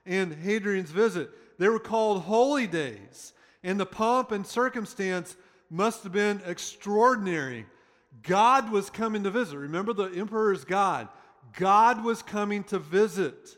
And 0.07 0.33
Hadrian's 0.33 0.91
visit. 0.91 1.31
They 1.59 1.69
were 1.69 1.81
called 1.81 2.23
holy 2.23 2.67
days. 2.67 3.33
And 3.63 3.81
the 3.81 3.87
pomp 3.87 4.33
and 4.33 4.47
circumstance 4.47 5.37
must 5.71 6.03
have 6.03 6.13
been 6.13 6.43
extraordinary. 6.47 7.67
God 8.23 8.71
was 8.71 8.91
coming 8.91 9.25
to 9.25 9.31
visit. 9.31 9.57
Remember, 9.57 9.93
the 9.93 10.11
emperor 10.11 10.53
is 10.53 10.65
God. 10.65 11.09
God 11.55 12.05
was 12.05 12.23
coming 12.23 12.63
to 12.65 12.79
visit. 12.79 13.57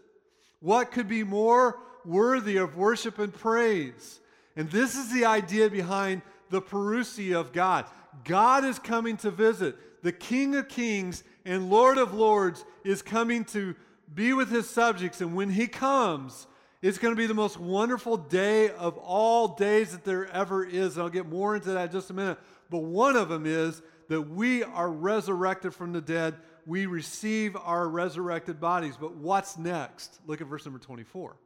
What 0.61 0.93
could 0.93 1.09
be 1.09 1.25
more 1.25 1.79
worthy 2.07 2.57
of 2.57 2.77
worship 2.77 3.19
and 3.19 3.33
praise? 3.33 4.21
And 4.57 4.71
this 4.71 4.97
is 4.97 5.13
the 5.13 5.27
idea 5.27 5.69
behind 5.69 6.23
the 6.51 6.63
parousia 6.63 7.39
of 7.39 7.53
God. 7.53 7.87
God 8.25 8.65
is 8.65 8.79
coming 8.79 9.17
to 9.19 9.31
visit. 9.31 9.77
The 10.03 10.13
King 10.13 10.57
of 10.57 10.69
Kings 10.69 11.25
and 11.45 11.71
Lord 11.71 11.99
of 11.99 12.15
Lords 12.15 12.65
is 12.85 13.03
coming 13.03 13.45
to 13.47 13.75
be 14.15 14.33
with 14.33 14.51
his 14.51 14.69
subjects. 14.69 15.21
And 15.21 15.35
when 15.35 15.51
he 15.51 15.67
comes, 15.67 16.47
it's 16.83 16.99
going 16.99 17.15
to 17.15 17.19
be 17.19 17.27
the 17.27 17.35
most 17.35 17.59
wonderful 17.59 18.17
day 18.17 18.71
of 18.71 18.97
all 18.99 19.49
days 19.49 19.93
that 19.93 20.05
there 20.05 20.27
ever 20.31 20.65
is. 20.65 20.97
And 20.97 21.03
I'll 21.03 21.11
get 21.11 21.27
more 21.27 21.57
into 21.57 21.71
that 21.73 21.87
in 21.87 21.93
just 21.93 22.11
a 22.11 22.15
minute. 22.15 22.39
But 22.71 22.85
one 22.85 23.17
of 23.17 23.29
them 23.29 23.47
is 23.47 23.83
that 24.09 24.23
we 24.23 24.63
are 24.63 24.91
resurrected 24.91 25.75
from 25.75 25.93
the 25.93 26.01
dead. 26.01 26.37
We 26.65 26.87
receive 26.87 27.57
our 27.57 27.89
resurrected 27.89 28.61
bodies. 28.61 28.97
But 28.99 29.17
what's 29.17 29.59
next? 29.59 30.21
Look 30.27 30.41
at 30.41 30.47
verse 30.47 30.65
number 30.65 30.79
24. 30.79 31.37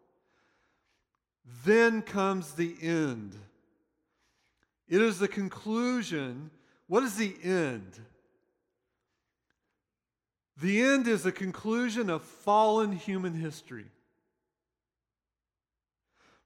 Then 1.64 2.02
comes 2.02 2.52
the 2.52 2.74
end. 2.80 3.36
It 4.88 5.00
is 5.00 5.18
the 5.18 5.28
conclusion. 5.28 6.50
What 6.86 7.02
is 7.02 7.16
the 7.16 7.34
end? 7.42 8.00
The 10.60 10.82
end 10.82 11.08
is 11.08 11.22
the 11.22 11.32
conclusion 11.32 12.10
of 12.10 12.22
fallen 12.22 12.92
human 12.92 13.34
history. 13.34 13.86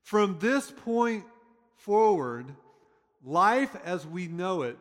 From 0.02 0.38
this 0.38 0.70
point 0.70 1.24
forward, 1.76 2.46
life 3.24 3.74
as 3.84 4.06
we 4.06 4.28
know 4.28 4.62
it 4.62 4.78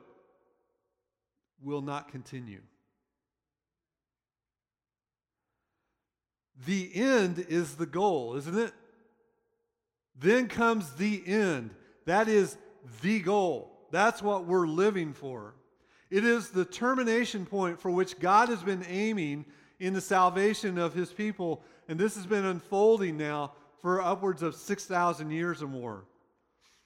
will 1.61 1.81
not 1.81 2.11
continue. 2.11 2.61
The 6.65 6.91
end 6.93 7.45
is 7.49 7.75
the 7.75 7.85
goal, 7.85 8.35
isn't 8.35 8.57
it? 8.57 8.73
Then 10.19 10.47
comes 10.47 10.93
the 10.93 11.21
end. 11.25 11.71
That 12.05 12.27
is 12.27 12.57
the 13.01 13.19
goal. 13.19 13.71
That's 13.91 14.21
what 14.21 14.45
we're 14.45 14.67
living 14.67 15.13
for. 15.13 15.55
It 16.09 16.23
is 16.25 16.49
the 16.49 16.65
termination 16.65 17.45
point 17.45 17.79
for 17.79 17.89
which 17.89 18.19
God 18.19 18.49
has 18.49 18.61
been 18.61 18.85
aiming 18.87 19.45
in 19.79 19.93
the 19.93 20.01
salvation 20.01 20.77
of 20.77 20.93
his 20.93 21.11
people. 21.11 21.63
And 21.87 21.99
this 21.99 22.15
has 22.15 22.25
been 22.25 22.45
unfolding 22.45 23.17
now 23.17 23.53
for 23.81 24.01
upwards 24.01 24.43
of 24.43 24.55
6,000 24.55 25.31
years 25.31 25.61
or 25.61 25.67
more. 25.67 26.05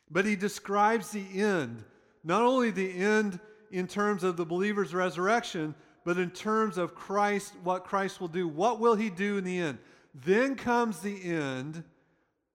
But 0.09 0.25
he 0.25 0.35
describes 0.35 1.11
the 1.11 1.25
end, 1.41 1.83
not 2.23 2.41
only 2.41 2.71
the 2.71 2.91
end 2.91 3.39
in 3.71 3.87
terms 3.87 4.23
of 4.23 4.37
the 4.37 4.45
believer's 4.45 4.93
resurrection, 4.93 5.75
but 6.05 6.17
in 6.17 6.31
terms 6.31 6.77
of 6.77 6.95
Christ, 6.95 7.53
what 7.63 7.83
Christ 7.83 8.21
will 8.21 8.29
do. 8.29 8.47
What 8.47 8.79
will 8.79 8.95
he 8.95 9.09
do 9.09 9.37
in 9.37 9.43
the 9.43 9.59
end? 9.59 9.77
Then 10.15 10.55
comes 10.55 11.01
the 11.01 11.21
end, 11.21 11.83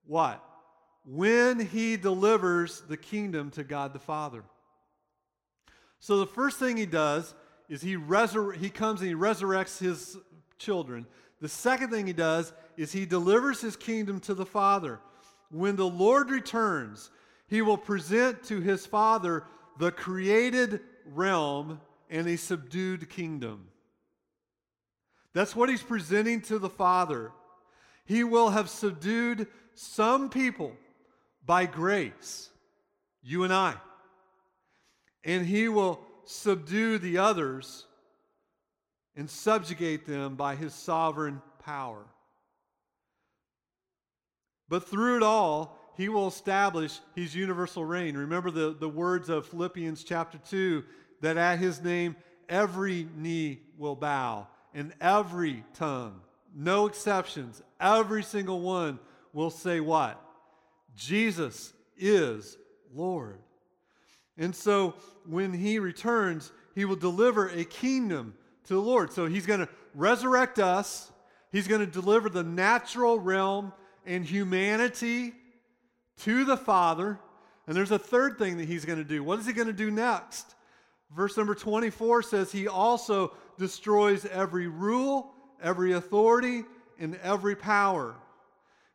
what? 0.07 0.43
When 1.05 1.59
he 1.59 1.97
delivers 1.97 2.83
the 2.83 2.97
kingdom 2.97 3.51
to 3.53 3.65
God 3.65 3.93
the 3.93 3.99
Father. 3.99 4.45
So 5.99 6.19
the 6.19 6.27
first 6.27 6.59
thing 6.59 6.77
he 6.77 6.87
does 6.87 7.35
is 7.69 7.83
he, 7.83 7.97
resur- 7.97 8.57
he 8.57 8.71
comes 8.71 9.01
and 9.01 9.09
he 9.09 9.15
resurrects 9.15 9.79
his 9.79 10.17
children. 10.59 11.07
The 11.41 11.49
second 11.49 11.91
thing 11.91 12.07
he 12.07 12.13
does 12.13 12.53
is 12.77 12.93
he 12.93 13.07
delivers 13.07 13.61
his 13.61 13.77
kingdom 13.77 14.21
to 14.21 14.35
the 14.35 14.47
Father. 14.47 15.01
When 15.51 15.77
the 15.77 15.89
Lord 15.89 16.31
returns, 16.31 17.11
he 17.49 17.63
will 17.63 17.79
present 17.79 18.45
to 18.45 18.61
his 18.61 18.87
Father 18.87 19.45
the 19.79 19.91
created 19.91 20.81
realm 21.05 21.81
and 22.11 22.27
a 22.27 22.37
subdued 22.37 23.11
kingdom. 23.11 23.67
That's 25.35 25.57
what 25.57 25.69
he's 25.69 25.83
presenting 25.83 26.43
to 26.43 26.59
the 26.59 26.69
Father. 26.69 27.33
He 28.05 28.23
will 28.23 28.51
have 28.51 28.69
subdued 28.69 29.47
some 29.75 30.29
people 30.29 30.73
by 31.45 31.67
grace, 31.67 32.51
you 33.23 33.45
and 33.45 33.53
I 33.53 33.75
and 35.25 35.47
he 35.47 35.69
will 35.69 36.01
subdue 36.25 36.99
the 36.99 37.19
others 37.19 37.87
and 39.17 39.29
subjugate 39.29 40.07
them 40.07 40.37
by 40.37 40.55
his 40.57 40.75
sovereign 40.75 41.43
power. 41.65 42.05
But 44.69 44.89
through 44.89 45.17
it 45.19 45.23
all, 45.23 45.79
he 45.97 46.09
will 46.09 46.29
establish 46.29 46.99
his 47.15 47.35
universal 47.35 47.85
reign. 47.85 48.17
Remember 48.17 48.51
the, 48.51 48.75
the 48.79 48.89
words 48.89 49.29
of 49.29 49.47
Philippians 49.47 50.03
chapter 50.05 50.39
2 50.49 50.83
that 51.21 51.37
at 51.37 51.59
his 51.59 51.83
name 51.83 52.17
every 52.49 53.07
knee 53.17 53.61
will 53.77 53.95
bow 53.95 54.49
and 54.73 54.95
every 55.01 55.65
tongue, 55.75 56.21
no 56.55 56.87
exceptions, 56.87 57.63
every 57.79 58.23
single 58.23 58.61
one 58.61 58.99
will 59.35 59.51
say 59.51 59.81
what? 59.81 60.22
Jesus 60.97 61.73
is 61.97 62.57
Lord. 62.95 63.39
And 64.37 64.55
so 64.55 64.95
when 65.27 65.53
he 65.53 65.79
returns, 65.79 66.53
he 66.75 66.85
will 66.85 66.97
deliver 66.97 67.49
a 67.49 67.65
kingdom 67.65 68.35
to 68.65 68.75
the 68.75 68.81
Lord. 68.81 69.13
So 69.13 69.27
he's 69.27 69.47
going 69.47 69.61
to 69.61 69.69
resurrect 69.95 70.59
us, 70.59 71.11
he's 71.51 71.69
going 71.69 71.81
to 71.81 71.87
deliver 71.87 72.29
the 72.29 72.43
natural 72.43 73.19
realm 73.19 73.73
and 74.07 74.25
humanity 74.25 75.33
to 76.21 76.45
the 76.45 76.57
Father. 76.57 77.19
And 77.67 77.77
there's 77.77 77.91
a 77.91 77.99
third 77.99 78.39
thing 78.39 78.57
that 78.59 78.67
he's 78.67 78.85
going 78.85 78.99
to 78.99 79.05
do. 79.05 79.23
What 79.23 79.39
is 79.39 79.47
he 79.47 79.53
going 79.53 79.69
to 79.69 79.73
do 79.73 79.91
next? 79.91 80.55
Verse 81.15 81.37
number 81.37 81.55
24 81.55 82.23
says, 82.23 82.51
He 82.51 82.69
also 82.69 83.35
destroys 83.59 84.25
every 84.27 84.67
rule, 84.67 85.33
every 85.63 85.93
authority, 85.93 86.65
and 86.99 87.17
every 87.23 87.55
power. 87.55 88.15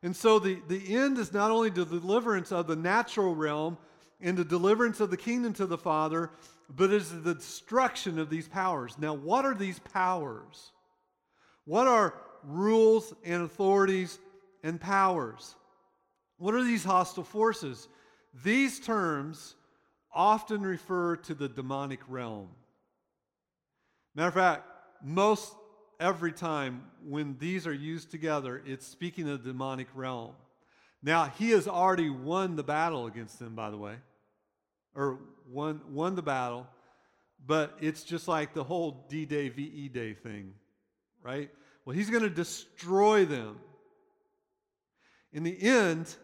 And 0.02 0.14
so 0.14 0.38
the, 0.38 0.60
the 0.68 0.94
end 0.96 1.18
is 1.18 1.32
not 1.32 1.50
only 1.50 1.70
the 1.70 1.84
deliverance 1.84 2.52
of 2.52 2.66
the 2.66 2.76
natural 2.76 3.34
realm, 3.34 3.78
and 4.20 4.36
the 4.36 4.44
deliverance 4.44 5.00
of 5.00 5.10
the 5.10 5.16
kingdom 5.16 5.52
to 5.54 5.66
the 5.66 5.78
Father, 5.78 6.30
but 6.68 6.90
is 6.90 7.22
the 7.22 7.34
destruction 7.34 8.18
of 8.18 8.30
these 8.30 8.48
powers. 8.48 8.96
Now, 8.98 9.14
what 9.14 9.44
are 9.44 9.54
these 9.54 9.78
powers? 9.78 10.72
What 11.64 11.86
are 11.86 12.14
rules 12.42 13.14
and 13.24 13.42
authorities 13.42 14.18
and 14.62 14.80
powers? 14.80 15.54
What 16.36 16.54
are 16.54 16.64
these 16.64 16.84
hostile 16.84 17.24
forces? 17.24 17.88
These 18.44 18.80
terms 18.80 19.54
often 20.12 20.62
refer 20.62 21.16
to 21.16 21.34
the 21.34 21.48
demonic 21.48 22.00
realm. 22.08 22.48
Matter 24.14 24.28
of 24.28 24.34
fact, 24.34 24.64
most 25.02 25.52
every 26.00 26.32
time 26.32 26.82
when 27.06 27.36
these 27.38 27.66
are 27.66 27.72
used 27.72 28.10
together, 28.10 28.62
it's 28.66 28.86
speaking 28.86 29.28
of 29.28 29.42
the 29.42 29.50
demonic 29.50 29.88
realm. 29.94 30.32
Now, 31.02 31.26
he 31.38 31.50
has 31.50 31.68
already 31.68 32.10
won 32.10 32.56
the 32.56 32.62
battle 32.62 33.06
against 33.06 33.38
them, 33.38 33.54
by 33.54 33.70
the 33.70 33.76
way, 33.76 33.94
or 34.94 35.18
won, 35.48 35.80
won 35.90 36.14
the 36.16 36.22
battle, 36.22 36.66
but 37.46 37.76
it's 37.80 38.02
just 38.02 38.26
like 38.26 38.52
the 38.52 38.64
whole 38.64 39.06
D 39.08 39.24
Day, 39.24 39.48
VE 39.48 39.88
Day 39.88 40.14
thing, 40.14 40.54
right? 41.22 41.50
Well, 41.84 41.94
he's 41.94 42.10
going 42.10 42.24
to 42.24 42.30
destroy 42.30 43.24
them. 43.24 43.58
In 45.32 45.44
the 45.44 45.60
end, 45.62 46.14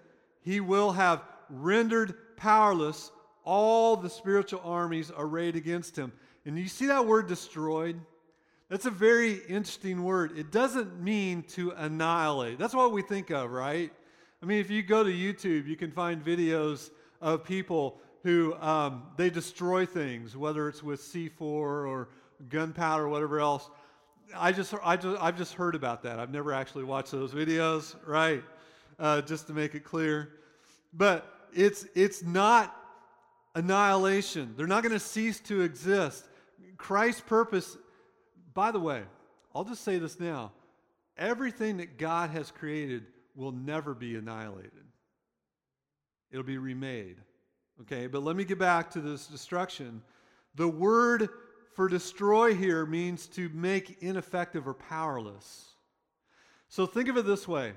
he 0.40 0.60
will 0.60 0.92
have 0.92 1.22
rendered 1.48 2.14
powerless 2.37 3.10
all 3.44 3.96
the 3.96 4.10
spiritual 4.10 4.60
armies 4.64 5.12
arrayed 5.16 5.54
against 5.54 5.96
him. 5.96 6.12
And 6.44 6.58
you 6.58 6.68
see 6.68 6.87
that 6.87 7.06
word 7.06 7.28
destroyed? 7.28 8.00
That's 8.74 8.87
a 8.87 8.90
very 8.90 9.34
interesting 9.48 10.02
word. 10.02 10.37
It 10.37 10.50
doesn't 10.50 11.00
mean 11.00 11.44
to 11.50 11.70
annihilate. 11.76 12.58
That's 12.58 12.74
what 12.74 12.90
we 12.90 13.02
think 13.02 13.30
of, 13.30 13.52
right? 13.52 13.92
I 14.42 14.46
mean, 14.46 14.58
if 14.58 14.68
you 14.68 14.82
go 14.82 15.04
to 15.04 15.10
YouTube, 15.10 15.68
you 15.68 15.76
can 15.76 15.92
find 15.92 16.24
videos 16.24 16.90
of 17.20 17.44
people 17.44 18.00
who 18.24 18.52
um, 18.54 19.04
they 19.16 19.30
destroy 19.30 19.87
things, 19.87 20.37
whether 20.37 20.68
it's 20.68 20.82
with 20.82 21.00
C4 21.00 21.40
or 21.40 22.08
gunpowder 22.48 23.04
or 23.04 23.08
whatever 23.08 23.38
else. 23.38 23.70
I 24.34 24.50
just, 24.50 24.74
I 24.82 24.96
just, 24.96 25.22
I've 25.22 25.38
just 25.38 25.54
heard 25.54 25.76
about 25.76 26.02
that. 26.02 26.18
I've 26.18 26.32
never 26.32 26.52
actually 26.52 26.82
watched 26.82 27.12
those 27.12 27.30
videos, 27.30 27.94
right? 28.04 28.42
Uh, 28.98 29.20
just 29.20 29.46
to 29.46 29.52
make 29.52 29.76
it 29.76 29.84
clear. 29.84 30.30
But 30.92 31.32
it's, 31.54 31.87
it's 31.94 32.24
not 32.24 32.76
annihilation. 33.54 34.54
They're 34.56 34.66
not 34.66 34.82
going 34.82 34.94
to 34.94 34.98
cease 34.98 35.38
to 35.42 35.60
exist. 35.60 36.24
Christ's 36.76 37.20
purpose, 37.20 37.76
by 38.54 38.70
the 38.70 38.80
way, 38.80 39.02
I'll 39.54 39.64
just 39.64 39.84
say 39.84 39.98
this 39.98 40.18
now 40.18 40.52
everything 41.16 41.76
that 41.76 41.98
God 41.98 42.30
has 42.30 42.50
created 42.50 43.04
will 43.36 43.52
never 43.52 43.94
be 43.94 44.16
annihilated, 44.16 44.72
it'll 46.30 46.44
be 46.44 46.58
remade. 46.58 47.16
Okay, 47.82 48.06
but 48.06 48.22
let 48.22 48.36
me 48.36 48.44
get 48.44 48.58
back 48.58 48.88
to 48.92 49.00
this 49.00 49.26
destruction. 49.26 50.00
The 50.54 50.68
word 50.68 51.28
for 51.74 51.88
destroy 51.88 52.54
here 52.54 52.86
means 52.86 53.26
to 53.26 53.48
make 53.48 54.00
ineffective 54.00 54.68
or 54.68 54.74
powerless. 54.74 55.74
So 56.68 56.86
think 56.86 57.08
of 57.08 57.16
it 57.16 57.26
this 57.26 57.48
way. 57.48 57.72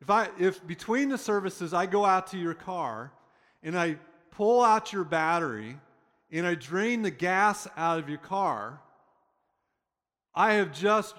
If 0.00 0.10
I 0.10 0.28
if 0.38 0.66
between 0.66 1.10
the 1.10 1.18
services 1.18 1.74
I 1.74 1.86
go 1.86 2.04
out 2.04 2.26
to 2.28 2.38
your 2.38 2.54
car 2.54 3.12
and 3.62 3.78
I 3.78 3.96
pull 4.30 4.62
out 4.62 4.92
your 4.92 5.04
battery 5.04 5.76
and 6.30 6.46
I 6.46 6.54
drain 6.54 7.02
the 7.02 7.10
gas 7.10 7.68
out 7.76 7.98
of 7.98 8.08
your 8.08 8.18
car, 8.18 8.80
I 10.34 10.54
have 10.54 10.72
just 10.72 11.14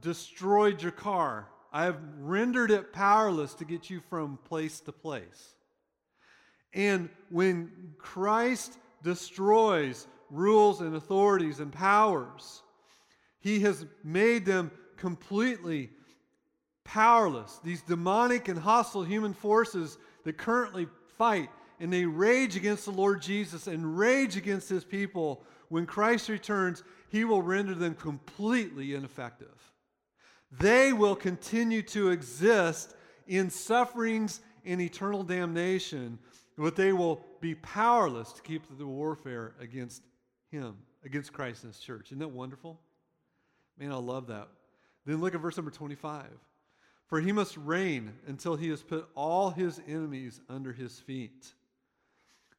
destroyed 0.00 0.82
your 0.82 0.92
car. 0.92 1.48
I 1.72 1.84
have 1.84 1.98
rendered 2.18 2.70
it 2.70 2.92
powerless 2.92 3.54
to 3.54 3.64
get 3.64 3.90
you 3.90 4.00
from 4.08 4.38
place 4.44 4.80
to 4.80 4.92
place. 4.92 5.54
And 6.74 7.08
when 7.30 7.94
Christ 7.98 8.78
destroys 9.02 10.06
rules 10.30 10.80
and 10.80 10.94
authorities 10.94 11.60
and 11.60 11.72
powers, 11.72 12.62
he 13.40 13.60
has 13.60 13.84
made 14.04 14.44
them 14.44 14.70
completely 14.96 15.90
powerless. 16.84 17.60
These 17.64 17.82
demonic 17.82 18.48
and 18.48 18.58
hostile 18.58 19.02
human 19.02 19.34
forces 19.34 19.98
that 20.24 20.38
currently 20.38 20.86
fight 21.18 21.50
and 21.80 21.92
they 21.92 22.04
rage 22.04 22.54
against 22.54 22.84
the 22.84 22.92
Lord 22.92 23.20
Jesus 23.20 23.66
and 23.66 23.98
rage 23.98 24.36
against 24.36 24.68
his 24.68 24.84
people, 24.84 25.42
when 25.68 25.84
Christ 25.84 26.28
returns, 26.28 26.84
he 27.12 27.26
will 27.26 27.42
render 27.42 27.74
them 27.74 27.94
completely 27.94 28.94
ineffective. 28.94 29.72
They 30.50 30.94
will 30.94 31.14
continue 31.14 31.82
to 31.82 32.08
exist 32.10 32.96
in 33.28 33.50
sufferings 33.50 34.40
and 34.64 34.80
eternal 34.80 35.22
damnation, 35.22 36.18
but 36.56 36.74
they 36.74 36.94
will 36.94 37.22
be 37.42 37.54
powerless 37.54 38.32
to 38.32 38.40
keep 38.40 38.62
the 38.78 38.86
warfare 38.86 39.52
against 39.60 40.02
him, 40.50 40.78
against 41.04 41.34
Christ 41.34 41.64
and 41.64 41.74
his 41.74 41.82
church. 41.82 42.06
Isn't 42.06 42.20
that 42.20 42.28
wonderful? 42.28 42.80
Man, 43.78 43.92
I 43.92 43.96
love 43.96 44.28
that. 44.28 44.48
Then 45.04 45.20
look 45.20 45.34
at 45.34 45.40
verse 45.42 45.58
number 45.58 45.70
25. 45.70 46.28
For 47.08 47.20
he 47.20 47.32
must 47.32 47.58
reign 47.58 48.14
until 48.26 48.56
he 48.56 48.70
has 48.70 48.82
put 48.82 49.06
all 49.14 49.50
his 49.50 49.82
enemies 49.86 50.40
under 50.48 50.72
his 50.72 50.98
feet. 50.98 51.52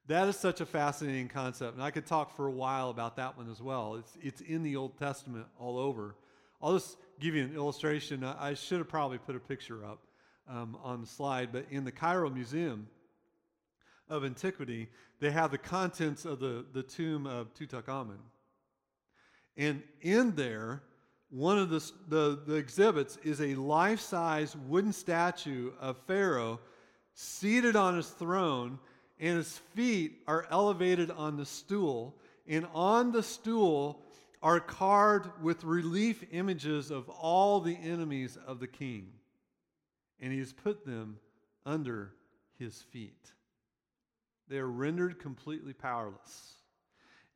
That 0.08 0.28
is 0.28 0.36
such 0.36 0.60
a 0.60 0.66
fascinating 0.66 1.30
concept, 1.30 1.76
and 1.76 1.84
I 1.84 1.89
could 1.89 2.06
talk 2.06 2.36
for 2.36 2.48
a 2.48 2.52
while 2.52 2.89
about 2.89 3.16
that 3.16 3.38
one 3.38 3.50
as 3.50 3.62
well. 3.62 3.96
It's, 3.96 4.18
it's 4.22 4.42
in 4.42 4.62
the 4.62 4.76
Old 4.76 4.98
Testament 4.98 5.46
all 5.58 5.78
over. 5.78 6.16
I'll 6.62 6.74
just 6.74 6.98
give 7.22 7.36
you 7.36 7.44
an 7.44 7.56
illustration. 7.56 8.24
I, 8.24 8.50
I 8.50 8.54
should 8.54 8.80
have 8.80 8.89
probably 8.89 9.18
put 9.18 9.36
a 9.36 9.39
picture 9.39 9.86
up 9.86 10.00
um, 10.50 10.78
on 10.84 11.00
the 11.00 11.08
slide, 11.08 11.54
but 11.54 11.68
in 11.70 11.86
the 11.86 11.92
Cairo 11.92 12.30
Museum 12.30 12.88
of 14.10 14.26
Antiquity, 14.26 14.89
they 15.22 15.32
have 15.32 15.52
the 15.52 15.58
contents 15.58 16.26
of 16.26 16.39
the, 16.42 16.66
the 16.74 16.84
tomb 16.84 17.26
of 17.26 17.54
Tutankhamun. 17.54 18.18
And 19.56 19.82
in 20.02 20.36
there, 20.36 20.84
one 21.30 21.58
of 21.58 21.70
the, 21.70 21.92
the, 22.10 22.42
the 22.46 22.56
exhibits 22.56 23.18
is 23.24 23.39
a 23.39 23.56
life 23.56 24.02
size 24.02 24.56
wooden 24.68 24.92
statue 24.92 25.72
of 25.80 25.96
Pharaoh 26.08 26.60
seated 27.13 27.78
on 27.78 27.96
his 27.96 28.10
throne 28.10 28.80
and 29.24 29.38
his 29.38 29.58
feet 29.74 30.22
are 30.28 30.46
elevated 30.52 31.10
on 31.10 31.38
the 31.38 31.46
stool, 31.46 32.14
and 32.46 32.68
on 32.74 33.14
the 33.14 33.24
stool 33.24 34.04
are 34.42 34.60
carved 34.60 35.30
with 35.42 35.64
relief 35.64 36.26
images 36.34 36.92
of 36.92 37.08
all 37.08 37.62
the 37.62 37.78
enemies 37.78 38.38
of 38.46 38.60
the 38.60 38.68
king. 38.68 39.08
And 40.20 40.34
he 40.34 40.40
has 40.40 40.52
put 40.52 40.86
them 40.86 41.20
under 41.66 42.12
his 42.60 42.82
feet. 42.82 43.32
They 44.50 44.58
are 44.58 44.68
rendered 44.68 45.20
completely 45.20 45.72
powerless. 45.72 46.56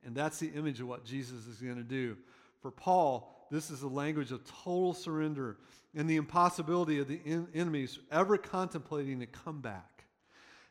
And 0.05 0.13
that's 0.13 0.39
the 0.39 0.49
image 0.49 0.81
of 0.81 0.89
what 0.89 1.05
Jesus 1.05 1.47
is 1.47 1.61
going 1.61 1.77
to 1.77 1.83
do. 1.83 2.17
For 2.61 2.69
Paul, 2.69 3.47
this 3.49 3.71
is 3.71 3.79
the 3.79 3.87
language 3.87 4.33
of 4.33 4.43
total 4.43 4.93
surrender 4.93 5.55
and 5.95 6.09
the 6.09 6.17
impossibility 6.17 6.99
of 6.99 7.07
the 7.07 7.21
enemies 7.55 7.97
ever 8.11 8.37
contemplating 8.37 9.21
a 9.21 9.25
comeback. 9.25 9.96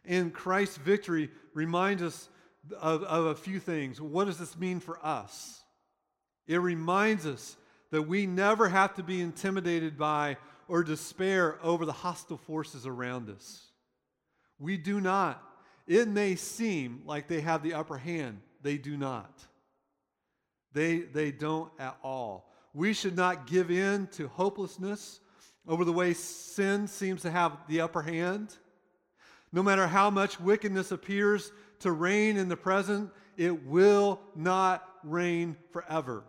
And 0.06 0.32
Christ's 0.32 0.76
victory 0.78 1.30
reminds 1.54 2.02
us 2.02 2.28
of, 2.80 3.02
of 3.04 3.26
a 3.26 3.34
few 3.34 3.60
things. 3.60 4.00
What 4.00 4.26
does 4.26 4.38
this 4.38 4.56
mean 4.56 4.80
for 4.80 5.04
us? 5.04 5.62
It 6.46 6.58
reminds 6.58 7.26
us 7.26 7.56
that 7.90 8.02
we 8.02 8.26
never 8.26 8.68
have 8.68 8.94
to 8.94 9.02
be 9.02 9.20
intimidated 9.20 9.96
by 9.98 10.36
or 10.68 10.82
despair 10.82 11.58
over 11.62 11.84
the 11.84 11.92
hostile 11.92 12.36
forces 12.36 12.86
around 12.86 13.30
us. 13.30 13.66
We 14.58 14.76
do 14.76 15.00
not. 15.00 15.42
It 15.86 16.08
may 16.08 16.34
seem 16.34 17.02
like 17.04 17.28
they 17.28 17.40
have 17.40 17.62
the 17.62 17.74
upper 17.74 17.98
hand, 17.98 18.40
they 18.62 18.76
do 18.78 18.96
not. 18.96 19.44
They, 20.72 20.98
they 20.98 21.30
don't 21.30 21.70
at 21.78 21.96
all. 22.02 22.52
We 22.74 22.92
should 22.92 23.16
not 23.16 23.46
give 23.46 23.70
in 23.70 24.08
to 24.08 24.28
hopelessness 24.28 25.20
over 25.66 25.84
the 25.84 25.92
way 25.92 26.12
sin 26.12 26.86
seems 26.86 27.22
to 27.22 27.30
have 27.30 27.56
the 27.68 27.80
upper 27.80 28.02
hand. 28.02 28.54
No 29.52 29.62
matter 29.62 29.86
how 29.86 30.10
much 30.10 30.40
wickedness 30.40 30.92
appears 30.92 31.52
to 31.80 31.92
reign 31.92 32.36
in 32.36 32.48
the 32.48 32.56
present, 32.56 33.10
it 33.36 33.64
will 33.66 34.20
not 34.34 34.86
reign 35.02 35.56
forever. 35.70 36.24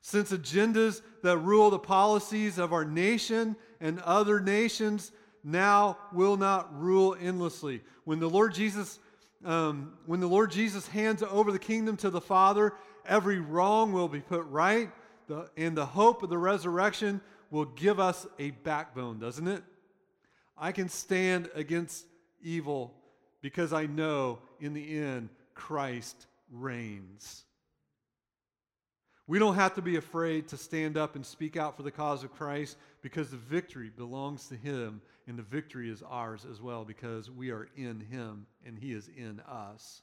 Since 0.00 0.32
agendas 0.32 1.00
that 1.22 1.38
rule 1.38 1.70
the 1.70 1.78
policies 1.78 2.58
of 2.58 2.72
our 2.72 2.84
nation 2.84 3.56
and 3.80 4.00
other 4.00 4.40
nations 4.40 5.12
now 5.44 5.96
will 6.12 6.36
not 6.36 6.76
rule 6.78 7.16
endlessly. 7.20 7.82
When 8.04 8.20
the 8.20 8.28
Lord 8.28 8.54
Jesus, 8.54 8.98
um, 9.44 9.94
when 10.06 10.20
the 10.20 10.26
Lord 10.26 10.50
Jesus 10.50 10.88
hands 10.88 11.22
over 11.22 11.52
the 11.52 11.58
kingdom 11.58 11.96
to 11.98 12.10
the 12.10 12.20
Father, 12.20 12.74
every 13.06 13.38
wrong 13.38 13.92
will 13.92 14.08
be 14.08 14.20
put 14.20 14.44
right, 14.46 14.90
the, 15.28 15.48
and 15.56 15.76
the 15.76 15.86
hope 15.86 16.22
of 16.22 16.30
the 16.30 16.38
resurrection 16.38 17.20
will 17.50 17.64
give 17.64 18.00
us 18.00 18.26
a 18.38 18.50
backbone, 18.50 19.18
doesn't 19.18 19.46
it? 19.46 19.62
I 20.56 20.72
can 20.72 20.88
stand 20.88 21.50
against 21.54 22.04
evil 22.42 22.94
because 23.40 23.72
I 23.72 23.86
know 23.86 24.38
in 24.60 24.74
the 24.74 24.98
end 24.98 25.28
Christ 25.54 26.26
reigns. 26.50 27.44
We 29.26 29.38
don't 29.38 29.54
have 29.54 29.74
to 29.74 29.82
be 29.82 29.96
afraid 29.96 30.48
to 30.48 30.56
stand 30.56 30.98
up 30.98 31.16
and 31.16 31.24
speak 31.24 31.56
out 31.56 31.76
for 31.76 31.82
the 31.82 31.90
cause 31.90 32.24
of 32.24 32.32
Christ 32.32 32.76
because 33.02 33.30
the 33.30 33.36
victory 33.36 33.90
belongs 33.96 34.48
to 34.48 34.56
Him 34.56 35.00
and 35.26 35.38
the 35.38 35.42
victory 35.42 35.90
is 35.90 36.02
ours 36.02 36.44
as 36.50 36.60
well 36.60 36.84
because 36.84 37.30
we 37.30 37.50
are 37.50 37.68
in 37.76 38.00
Him 38.00 38.46
and 38.66 38.78
He 38.78 38.92
is 38.92 39.08
in 39.16 39.40
us. 39.48 40.02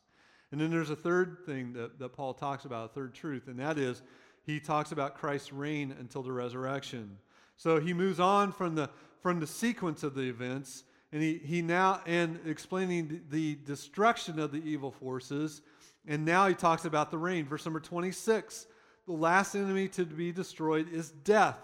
And 0.51 0.59
then 0.59 0.71
there's 0.71 0.89
a 0.89 0.95
third 0.95 1.39
thing 1.45 1.73
that, 1.73 1.99
that 1.99 2.13
Paul 2.13 2.33
talks 2.33 2.65
about, 2.65 2.85
a 2.85 2.93
third 2.93 3.13
truth, 3.13 3.47
and 3.47 3.59
that 3.59 3.77
is 3.77 4.01
he 4.43 4.59
talks 4.59 4.91
about 4.91 5.15
Christ's 5.15 5.53
reign 5.53 5.93
until 5.99 6.23
the 6.23 6.31
resurrection. 6.31 7.17
So 7.55 7.79
he 7.79 7.93
moves 7.93 8.19
on 8.19 8.51
from 8.51 8.73
the, 8.73 8.89
from 9.21 9.39
the 9.39 9.47
sequence 9.47 10.03
of 10.03 10.15
the 10.15 10.21
events, 10.21 10.83
and 11.11 11.21
he, 11.21 11.39
he 11.43 11.61
now, 11.61 12.01
and 12.05 12.39
explaining 12.45 13.21
the 13.29 13.55
destruction 13.65 14.39
of 14.39 14.51
the 14.51 14.63
evil 14.63 14.91
forces, 14.91 15.61
and 16.07 16.25
now 16.25 16.47
he 16.47 16.53
talks 16.53 16.85
about 16.85 17.11
the 17.11 17.17
reign. 17.17 17.45
Verse 17.45 17.65
number 17.65 17.79
26 17.79 18.67
the 19.09 19.15
last 19.15 19.55
enemy 19.55 19.87
to 19.87 20.05
be 20.05 20.31
destroyed 20.31 20.93
is 20.93 21.09
death. 21.09 21.57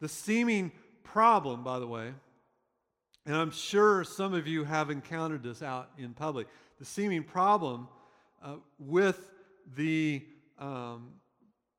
The 0.00 0.08
seeming 0.08 0.70
problem, 1.02 1.64
by 1.64 1.80
the 1.80 1.86
way, 1.88 2.12
and 3.26 3.34
I'm 3.34 3.50
sure 3.50 4.04
some 4.04 4.34
of 4.34 4.46
you 4.46 4.62
have 4.62 4.88
encountered 4.88 5.42
this 5.42 5.62
out 5.62 5.90
in 5.98 6.14
public. 6.14 6.46
The 6.78 6.84
seeming 6.84 7.24
problem 7.24 7.88
uh, 8.40 8.54
with 8.78 9.30
the 9.74 10.24
um, 10.60 11.08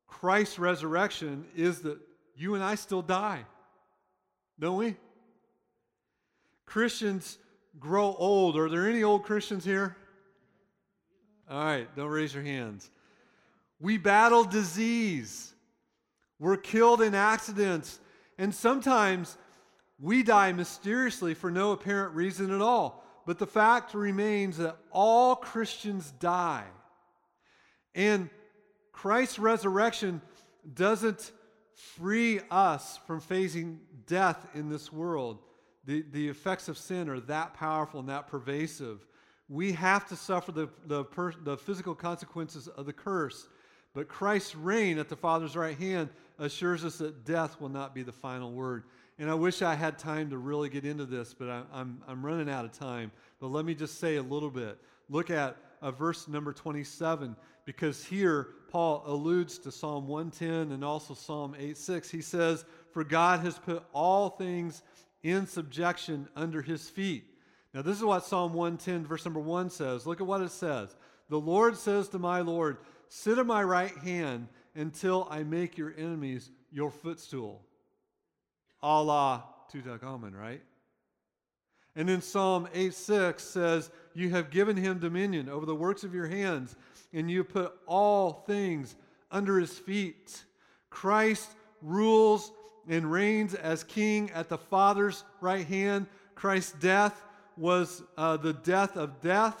Christ's 0.06 0.58
resurrection 0.58 1.46
is 1.56 1.80
that 1.80 1.98
you 2.36 2.54
and 2.54 2.62
I 2.62 2.74
still 2.74 3.02
die, 3.02 3.46
don't 4.58 4.76
we? 4.76 4.96
Christians 6.66 7.38
grow 7.78 8.14
old. 8.18 8.56
Are 8.56 8.68
there 8.68 8.88
any 8.88 9.02
old 9.02 9.24
Christians 9.24 9.64
here? 9.64 9.96
All 11.50 11.62
right, 11.62 11.94
don't 11.96 12.08
raise 12.08 12.32
your 12.32 12.42
hands. 12.42 12.90
We 13.80 13.98
battle 13.98 14.44
disease. 14.44 15.52
We're 16.38 16.56
killed 16.56 17.02
in 17.02 17.14
accidents. 17.14 18.00
And 18.38 18.54
sometimes 18.54 19.36
we 20.00 20.22
die 20.22 20.52
mysteriously 20.52 21.34
for 21.34 21.50
no 21.50 21.72
apparent 21.72 22.14
reason 22.14 22.52
at 22.52 22.60
all. 22.60 23.04
But 23.26 23.38
the 23.38 23.46
fact 23.46 23.94
remains 23.94 24.56
that 24.58 24.76
all 24.90 25.36
Christians 25.36 26.12
die. 26.18 26.64
And 27.94 28.30
Christ's 28.92 29.38
resurrection 29.38 30.22
doesn't 30.74 31.32
free 31.74 32.40
us 32.50 32.98
from 33.06 33.20
facing 33.20 33.80
death 34.12 34.46
in 34.54 34.68
this 34.68 34.92
world. 34.92 35.38
The, 35.86 36.04
the 36.12 36.28
effects 36.28 36.68
of 36.68 36.76
sin 36.76 37.08
are 37.08 37.18
that 37.20 37.54
powerful 37.54 37.98
and 37.98 38.10
that 38.10 38.26
pervasive. 38.26 39.06
We 39.48 39.72
have 39.72 40.06
to 40.08 40.16
suffer 40.16 40.52
the, 40.52 40.68
the, 40.84 41.04
per, 41.04 41.32
the 41.32 41.56
physical 41.56 41.94
consequences 41.94 42.68
of 42.68 42.84
the 42.84 42.92
curse. 42.92 43.48
But 43.94 44.08
Christ's 44.08 44.54
reign 44.54 44.98
at 44.98 45.08
the 45.08 45.16
Father's 45.16 45.56
right 45.56 45.78
hand 45.78 46.10
assures 46.38 46.84
us 46.84 46.98
that 46.98 47.24
death 47.24 47.58
will 47.58 47.70
not 47.70 47.94
be 47.94 48.02
the 48.02 48.12
final 48.12 48.52
word. 48.52 48.84
And 49.18 49.30
I 49.30 49.34
wish 49.34 49.62
I 49.62 49.74
had 49.74 49.98
time 49.98 50.28
to 50.28 50.36
really 50.36 50.68
get 50.68 50.84
into 50.84 51.06
this, 51.06 51.32
but 51.32 51.48
I, 51.48 51.62
I'm, 51.72 52.02
I'm 52.06 52.24
running 52.24 52.50
out 52.50 52.66
of 52.66 52.72
time. 52.72 53.12
But 53.40 53.46
let 53.46 53.64
me 53.64 53.74
just 53.74 53.98
say 53.98 54.16
a 54.16 54.22
little 54.22 54.50
bit. 54.50 54.76
Look 55.08 55.30
at 55.30 55.56
uh, 55.80 55.90
verse 55.90 56.28
number 56.28 56.52
27, 56.52 57.34
because 57.64 58.04
here 58.04 58.48
Paul 58.68 59.02
alludes 59.06 59.58
to 59.60 59.72
Psalm 59.72 60.06
110 60.06 60.72
and 60.72 60.84
also 60.84 61.14
Psalm 61.14 61.54
8:6. 61.58 62.10
He 62.10 62.20
says, 62.20 62.66
For 62.92 63.04
God 63.04 63.40
has 63.40 63.58
put 63.58 63.82
all 63.92 64.30
things 64.30 64.82
in 65.22 65.46
subjection 65.46 66.28
under 66.36 66.62
his 66.62 66.88
feet. 66.88 67.24
Now, 67.74 67.82
this 67.82 67.96
is 67.96 68.04
what 68.04 68.24
Psalm 68.24 68.52
110, 68.52 69.06
verse 69.06 69.24
number 69.24 69.40
1 69.40 69.70
says. 69.70 70.06
Look 70.06 70.20
at 70.20 70.26
what 70.26 70.42
it 70.42 70.50
says. 70.50 70.94
The 71.28 71.40
Lord 71.40 71.76
says 71.76 72.08
to 72.10 72.18
my 72.18 72.40
Lord, 72.40 72.76
Sit 73.08 73.38
at 73.38 73.46
my 73.46 73.62
right 73.62 73.96
hand 73.98 74.48
until 74.74 75.26
I 75.30 75.42
make 75.42 75.78
your 75.78 75.94
enemies 75.96 76.50
your 76.70 76.90
footstool 76.90 77.62
Allah 78.82 79.04
la 79.04 79.42
Tutankhamun, 79.72 80.36
right? 80.36 80.62
And 81.94 82.08
then 82.08 82.20
Psalm 82.20 82.68
8 82.74 82.92
6 82.92 83.42
says, 83.42 83.90
You 84.14 84.30
have 84.30 84.50
given 84.50 84.76
him 84.76 84.98
dominion 84.98 85.48
over 85.48 85.66
the 85.66 85.74
works 85.74 86.04
of 86.04 86.14
your 86.14 86.26
hands, 86.26 86.74
and 87.12 87.30
you 87.30 87.44
put 87.44 87.72
all 87.86 88.44
things 88.46 88.96
under 89.30 89.58
his 89.58 89.78
feet. 89.78 90.42
Christ 90.90 91.48
rules 91.80 92.50
and 92.88 93.10
reigns 93.10 93.54
as 93.54 93.84
king 93.84 94.30
at 94.32 94.48
the 94.48 94.58
Father's 94.58 95.24
right 95.40 95.66
hand. 95.66 96.06
Christ's 96.34 96.72
death 96.72 97.22
was 97.56 98.02
uh, 98.16 98.36
the 98.36 98.52
death 98.52 98.96
of 98.96 99.20
death. 99.20 99.58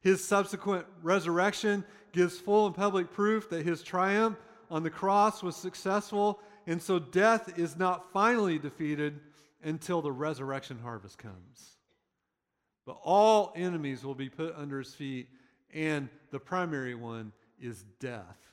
His 0.00 0.26
subsequent 0.26 0.86
resurrection 1.02 1.84
gives 2.12 2.38
full 2.38 2.66
and 2.66 2.74
public 2.74 3.12
proof 3.12 3.50
that 3.50 3.64
his 3.64 3.82
triumph 3.82 4.38
on 4.70 4.82
the 4.82 4.90
cross 4.90 5.42
was 5.42 5.56
successful 5.56 6.40
and 6.66 6.80
so 6.80 6.98
death 6.98 7.58
is 7.58 7.76
not 7.76 8.12
finally 8.12 8.58
defeated 8.58 9.18
until 9.62 10.02
the 10.02 10.12
resurrection 10.12 10.78
harvest 10.78 11.18
comes. 11.18 11.76
But 12.86 12.98
all 13.02 13.52
enemies 13.56 14.04
will 14.04 14.14
be 14.14 14.28
put 14.28 14.54
under 14.56 14.78
his 14.78 14.94
feet, 14.94 15.28
and 15.72 16.08
the 16.30 16.38
primary 16.38 16.94
one 16.94 17.32
is 17.60 17.84
death. 17.98 18.49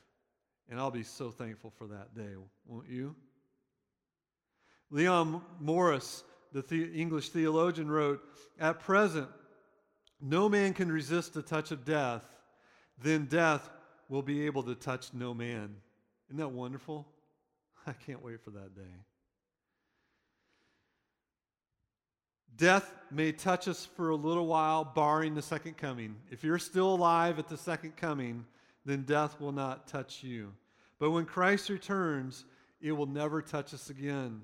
And 0.68 0.78
I'll 0.78 0.90
be 0.90 1.02
so 1.02 1.30
thankful 1.30 1.72
for 1.78 1.86
that 1.88 2.14
day, 2.14 2.34
won't 2.66 2.88
you? 2.88 3.14
Leon 4.90 5.42
Morris, 5.60 6.24
the, 6.52 6.62
the 6.62 6.92
English 6.92 7.30
theologian, 7.30 7.90
wrote 7.90 8.22
At 8.58 8.80
present, 8.80 9.28
no 10.20 10.48
man 10.48 10.74
can 10.74 10.90
resist 10.90 11.34
the 11.34 11.42
touch 11.42 11.70
of 11.70 11.84
death, 11.84 12.22
then 13.00 13.26
death 13.26 13.68
will 14.08 14.22
be 14.22 14.46
able 14.46 14.62
to 14.64 14.74
touch 14.74 15.12
no 15.14 15.32
man. 15.32 15.76
Isn't 16.28 16.38
that 16.38 16.48
wonderful? 16.48 17.06
I 17.86 17.92
can't 17.92 18.22
wait 18.22 18.42
for 18.42 18.50
that 18.50 18.74
day. 18.74 18.82
Death 22.56 22.92
may 23.10 23.30
touch 23.30 23.68
us 23.68 23.86
for 23.86 24.10
a 24.10 24.16
little 24.16 24.46
while, 24.46 24.84
barring 24.84 25.34
the 25.36 25.42
second 25.42 25.76
coming. 25.76 26.16
If 26.30 26.42
you're 26.42 26.58
still 26.58 26.92
alive 26.94 27.38
at 27.38 27.48
the 27.48 27.56
second 27.56 27.96
coming, 27.96 28.44
then 28.88 29.02
death 29.02 29.40
will 29.40 29.52
not 29.52 29.86
touch 29.86 30.22
you. 30.22 30.52
But 30.98 31.10
when 31.10 31.24
Christ 31.24 31.68
returns, 31.68 32.44
it 32.80 32.92
will 32.92 33.06
never 33.06 33.42
touch 33.42 33.74
us 33.74 33.90
again. 33.90 34.42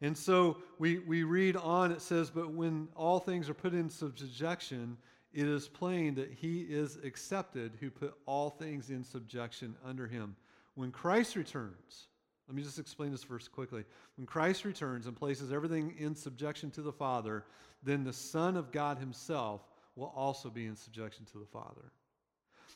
And 0.00 0.16
so 0.16 0.58
we, 0.78 0.98
we 1.00 1.24
read 1.24 1.56
on, 1.56 1.90
it 1.90 2.02
says, 2.02 2.30
But 2.30 2.52
when 2.52 2.88
all 2.94 3.18
things 3.18 3.48
are 3.48 3.54
put 3.54 3.74
in 3.74 3.90
subjection, 3.90 4.96
it 5.32 5.46
is 5.46 5.68
plain 5.68 6.14
that 6.14 6.32
he 6.32 6.60
is 6.62 6.98
accepted 7.04 7.72
who 7.80 7.90
put 7.90 8.14
all 8.26 8.50
things 8.50 8.90
in 8.90 9.02
subjection 9.02 9.74
under 9.84 10.06
him. 10.06 10.36
When 10.74 10.92
Christ 10.92 11.34
returns, 11.34 12.08
let 12.46 12.56
me 12.56 12.62
just 12.62 12.78
explain 12.78 13.10
this 13.10 13.24
verse 13.24 13.48
quickly. 13.48 13.84
When 14.16 14.26
Christ 14.26 14.64
returns 14.64 15.06
and 15.06 15.16
places 15.16 15.52
everything 15.52 15.94
in 15.98 16.14
subjection 16.14 16.70
to 16.72 16.82
the 16.82 16.92
Father, 16.92 17.44
then 17.82 18.04
the 18.04 18.12
Son 18.12 18.56
of 18.56 18.72
God 18.72 18.98
himself 18.98 19.62
will 19.96 20.12
also 20.16 20.48
be 20.48 20.66
in 20.66 20.76
subjection 20.76 21.24
to 21.32 21.38
the 21.38 21.46
Father. 21.46 21.92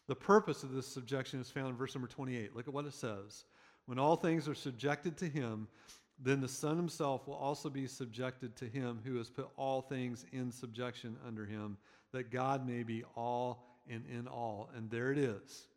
The 0.09 0.17
purpose 0.17 0.62
of 0.62 0.73
this 0.73 0.87
subjection 0.87 1.41
is 1.41 1.51
found 1.51 1.69
in 1.69 1.77
verse 1.77 1.95
number 1.95 2.09
28. 2.09 2.55
Look 2.57 2.69
at 2.69 2.75
what 2.75 2.87
it 2.87 2.95
says. 2.95 3.45
When 3.87 3.99
all 3.99 4.17
things 4.17 4.49
are 4.49 4.55
subjected 4.55 5.17
to 5.19 5.29
him, 5.29 5.69
then 6.19 6.41
the 6.41 6.49
Son 6.49 6.77
himself 6.77 7.27
will 7.27 7.35
also 7.35 7.69
be 7.69 7.87
subjected 7.87 8.55
to 8.57 8.67
him 8.67 9.01
who 9.05 9.17
has 9.17 9.31
put 9.31 9.49
all 9.57 9.81
things 9.81 10.25
in 10.33 10.53
subjection 10.53 11.17
under 11.27 11.45
him, 11.45 11.77
that 12.12 12.31
God 12.31 12.67
may 12.67 12.83
be 12.83 13.05
all 13.17 13.67
and 13.88 14.05
in 14.07 14.29
all. 14.29 14.71
And 14.77 14.91
there 14.91 15.11
it 15.11 15.19
is 15.19 15.69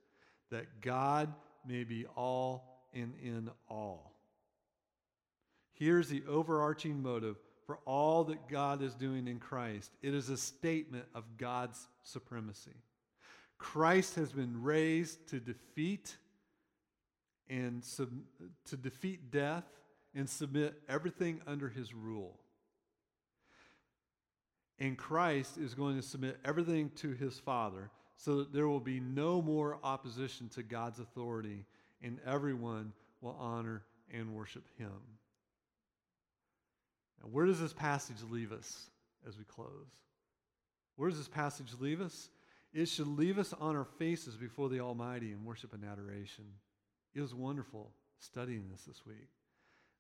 that 0.51 0.81
God 0.81 1.33
may 1.67 1.83
be 1.83 2.05
all 2.15 2.85
and 2.93 3.13
in 3.21 3.49
all. 3.67 4.13
Here's 5.73 6.07
the 6.07 6.23
overarching 6.29 7.01
motive 7.01 7.37
for 7.65 7.79
all 7.85 8.23
that 8.25 8.47
God 8.47 8.81
is 8.81 8.93
doing 8.93 9.27
in 9.27 9.39
Christ 9.39 9.91
it 10.01 10.13
is 10.13 10.29
a 10.29 10.37
statement 10.37 11.05
of 11.13 11.23
God's 11.37 11.87
supremacy. 12.03 12.75
Christ 13.57 14.15
has 14.15 14.31
been 14.31 14.61
raised 14.61 15.27
to 15.29 15.39
defeat 15.39 16.17
and 17.49 17.83
sub, 17.83 18.09
to 18.65 18.77
defeat 18.77 19.31
death 19.31 19.65
and 20.13 20.29
submit 20.29 20.81
everything 20.89 21.41
under 21.45 21.69
his 21.69 21.93
rule. 21.93 22.39
And 24.79 24.97
Christ 24.97 25.57
is 25.57 25.73
going 25.73 25.95
to 25.95 26.01
submit 26.01 26.37
everything 26.43 26.91
to 26.97 27.11
his 27.11 27.39
Father 27.39 27.89
so 28.17 28.37
that 28.37 28.53
there 28.53 28.67
will 28.67 28.79
be 28.79 28.99
no 28.99 29.41
more 29.41 29.77
opposition 29.83 30.49
to 30.49 30.63
God's 30.63 30.99
authority 30.99 31.65
and 32.01 32.19
everyone 32.25 32.93
will 33.21 33.37
honor 33.39 33.83
and 34.11 34.33
worship 34.33 34.63
him. 34.77 34.91
Now, 37.21 37.29
where 37.31 37.45
does 37.45 37.59
this 37.59 37.73
passage 37.73 38.17
leave 38.29 38.51
us 38.51 38.89
as 39.27 39.37
we 39.37 39.43
close? 39.45 39.69
Where 40.95 41.09
does 41.09 41.17
this 41.17 41.27
passage 41.27 41.71
leave 41.79 42.01
us? 42.01 42.29
It 42.75 42.89
should 42.89 43.07
leave 43.07 43.39
us 43.39 43.53
on 43.53 43.77
our 43.77 43.85
faces 43.85 44.35
before 44.35 44.67
the 44.67 44.81
Almighty 44.81 45.31
in 45.31 45.45
worship 45.45 45.73
and 45.73 45.85
adoration. 45.85 46.43
It 47.13 47.21
was 47.21 47.33
wonderful 47.33 47.89
studying 48.19 48.65
this 48.69 48.81
this 48.81 49.05
week. 49.05 49.29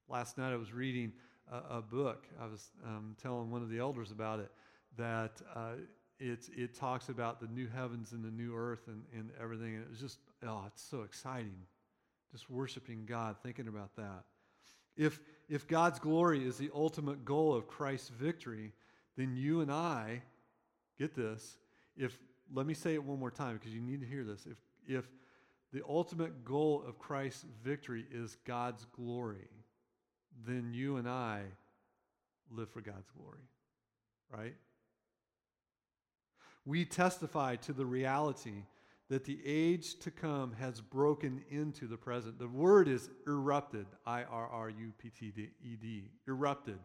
Last 0.09 0.37
night 0.37 0.51
I 0.51 0.57
was 0.57 0.73
reading 0.73 1.13
a, 1.49 1.77
a 1.77 1.81
book. 1.81 2.27
I 2.39 2.47
was 2.47 2.71
um, 2.85 3.15
telling 3.21 3.49
one 3.49 3.61
of 3.61 3.69
the 3.69 3.79
elders 3.79 4.11
about 4.11 4.41
it 4.41 4.51
that 4.97 5.41
uh, 5.55 5.75
it, 6.19 6.49
it 6.53 6.75
talks 6.75 7.07
about 7.07 7.39
the 7.39 7.47
new 7.47 7.67
heavens 7.67 8.11
and 8.11 8.25
the 8.25 8.29
new 8.29 8.53
earth 8.53 8.87
and, 8.87 9.03
and 9.13 9.29
everything. 9.41 9.75
And 9.75 9.83
it 9.83 9.89
was 9.89 10.01
just, 10.01 10.19
oh, 10.45 10.63
it's 10.67 10.83
so 10.83 11.03
exciting 11.03 11.55
just 12.35 12.49
worshiping 12.49 13.05
God, 13.05 13.37
thinking 13.41 13.69
about 13.69 13.95
that. 13.95 14.25
If, 14.97 15.21
if 15.47 15.65
God's 15.69 15.99
glory 15.99 16.45
is 16.45 16.57
the 16.57 16.69
ultimate 16.75 17.23
goal 17.23 17.53
of 17.53 17.65
Christ's 17.65 18.09
victory, 18.09 18.73
then 19.15 19.37
you 19.37 19.61
and 19.61 19.71
I, 19.71 20.21
get 20.99 21.15
this, 21.15 21.55
if, 21.95 22.19
let 22.53 22.65
me 22.65 22.73
say 22.73 22.93
it 22.93 23.03
one 23.03 23.19
more 23.19 23.31
time 23.31 23.55
because 23.55 23.73
you 23.73 23.81
need 23.81 24.01
to 24.01 24.07
hear 24.07 24.23
this. 24.23 24.45
If, 24.45 24.57
if 24.87 25.05
the 25.73 25.81
ultimate 25.87 26.45
goal 26.45 26.83
of 26.87 26.99
Christ's 26.99 27.45
victory 27.63 28.05
is 28.11 28.37
God's 28.45 28.85
glory, 28.95 29.49
then 30.47 30.71
you 30.73 30.97
and 30.97 31.07
I 31.07 31.41
live 32.51 32.69
for 32.69 32.81
God's 32.81 33.09
glory, 33.17 33.39
right? 34.29 34.55
We 36.65 36.85
testify 36.85 37.57
to 37.57 37.73
the 37.73 37.85
reality 37.85 38.63
that 39.09 39.25
the 39.25 39.39
age 39.45 39.99
to 39.99 40.09
come 40.09 40.53
has 40.53 40.81
broken 40.81 41.43
into 41.49 41.87
the 41.87 41.97
present. 41.97 42.39
The 42.39 42.47
word 42.47 42.87
is 42.87 43.09
irrupted, 43.27 43.85
I 44.05 44.23
R 44.23 44.47
R 44.47 44.69
U 44.69 44.91
P 44.97 45.09
T 45.09 45.31
E 45.63 45.75
D, 45.75 46.09
irrupted. 46.27 46.79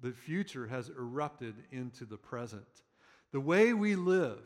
The 0.00 0.12
future 0.12 0.68
has 0.68 0.90
irrupted 0.90 1.54
into 1.72 2.04
the 2.04 2.16
present. 2.16 2.62
The 3.32 3.40
way 3.40 3.72
we 3.72 3.96
live, 3.96 4.38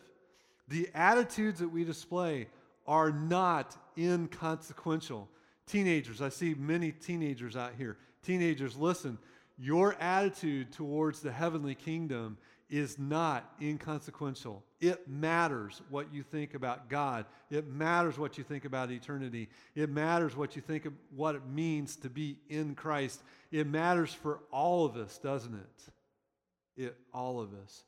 the 0.69 0.89
attitudes 0.95 1.61
that 1.61 1.69
we 1.69 1.85
display 1.85 2.49
are 2.87 3.11
not 3.11 3.77
inconsequential. 3.97 5.29
Teenagers, 5.67 6.21
I 6.21 6.29
see 6.29 6.55
many 6.55 6.93
teenagers 6.93 7.57
out 7.57 7.73
here. 7.77 7.97
Teenagers, 8.23 8.77
listen, 8.77 9.19
your 9.59 9.95
attitude 10.01 10.73
towards 10.73 11.21
the 11.21 11.33
heavenly 11.33 11.75
kingdom 11.75 12.37
is 12.69 12.99
not 12.99 13.53
inconsequential. 13.61 14.65
It 14.81 15.07
matters 15.07 15.83
what 15.91 16.13
you 16.13 16.23
think 16.23 16.55
about 16.55 16.89
God. 16.89 17.27
It 17.51 17.69
matters 17.69 18.19
what 18.19 18.39
you 18.39 18.45
think 18.45 18.65
about 18.65 18.91
eternity. 18.91 19.51
It 19.75 19.91
matters 19.91 20.35
what 20.35 20.57
you 20.57 20.63
think 20.63 20.87
of 20.87 20.95
what 21.15 21.35
it 21.35 21.47
means 21.47 21.97
to 21.97 22.09
be 22.09 22.39
in 22.49 22.75
Christ. 22.75 23.23
It 23.51 23.67
matters 23.67 24.15
for 24.15 24.41
all 24.51 24.87
of 24.87 24.97
us, 24.97 25.19
doesn't 25.19 25.55
it? 25.55 26.83
It 26.85 26.97
all 27.13 27.41
of 27.41 27.51
us. 27.63 27.85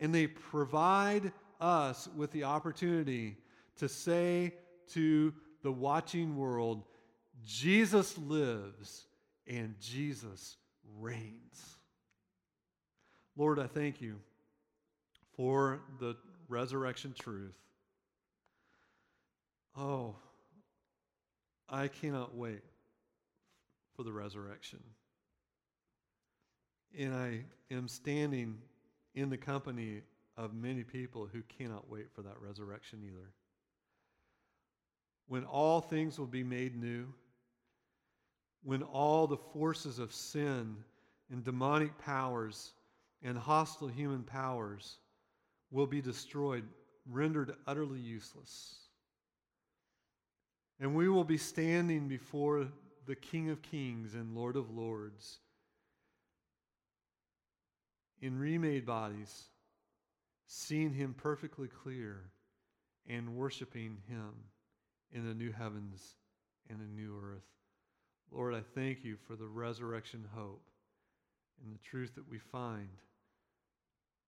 And 0.00 0.12
they 0.12 0.26
provide 0.26 1.32
us 1.64 2.08
with 2.14 2.30
the 2.30 2.44
opportunity 2.44 3.36
to 3.76 3.88
say 3.88 4.52
to 4.88 5.32
the 5.62 5.72
watching 5.72 6.36
world, 6.36 6.84
Jesus 7.44 8.18
lives 8.18 9.06
and 9.46 9.74
Jesus 9.80 10.58
reigns. 10.98 11.76
Lord, 13.36 13.58
I 13.58 13.66
thank 13.66 14.02
you 14.02 14.20
for 15.36 15.80
the 15.98 16.16
resurrection 16.48 17.14
truth. 17.18 17.56
Oh, 19.76 20.16
I 21.68 21.88
cannot 21.88 22.36
wait 22.36 22.62
for 23.96 24.02
the 24.02 24.12
resurrection. 24.12 24.80
And 26.96 27.14
I 27.14 27.40
am 27.70 27.88
standing 27.88 28.58
in 29.14 29.30
the 29.30 29.38
company 29.38 30.02
of 30.36 30.54
many 30.54 30.82
people 30.82 31.28
who 31.32 31.42
cannot 31.42 31.88
wait 31.90 32.10
for 32.12 32.22
that 32.22 32.40
resurrection 32.40 33.00
either. 33.04 33.30
When 35.26 35.44
all 35.44 35.80
things 35.80 36.18
will 36.18 36.26
be 36.26 36.44
made 36.44 36.76
new, 36.76 37.06
when 38.62 38.82
all 38.82 39.26
the 39.26 39.36
forces 39.36 39.98
of 39.98 40.12
sin 40.12 40.76
and 41.30 41.44
demonic 41.44 41.96
powers 41.98 42.72
and 43.22 43.38
hostile 43.38 43.88
human 43.88 44.22
powers 44.22 44.98
will 45.70 45.86
be 45.86 46.00
destroyed, 46.00 46.64
rendered 47.10 47.54
utterly 47.66 48.00
useless. 48.00 48.76
And 50.80 50.94
we 50.94 51.08
will 51.08 51.24
be 51.24 51.38
standing 51.38 52.08
before 52.08 52.66
the 53.06 53.14
King 53.14 53.50
of 53.50 53.62
Kings 53.62 54.14
and 54.14 54.34
Lord 54.34 54.56
of 54.56 54.70
Lords 54.70 55.38
in 58.20 58.38
remade 58.38 58.86
bodies, 58.86 59.44
seeing 60.46 60.92
Him 60.92 61.14
perfectly 61.16 61.68
clear 61.68 62.30
and 63.08 63.36
worshiping 63.36 63.98
Him 64.08 64.32
in 65.12 65.26
the 65.26 65.34
new 65.34 65.52
heavens 65.52 66.16
and 66.68 66.80
a 66.80 67.00
new 67.00 67.16
earth. 67.22 67.44
Lord, 68.30 68.54
I 68.54 68.62
thank 68.74 69.04
you 69.04 69.16
for 69.28 69.36
the 69.36 69.46
resurrection 69.46 70.24
hope 70.34 70.66
and 71.62 71.72
the 71.72 71.78
truth 71.78 72.14
that 72.16 72.28
we 72.28 72.38
find 72.38 72.88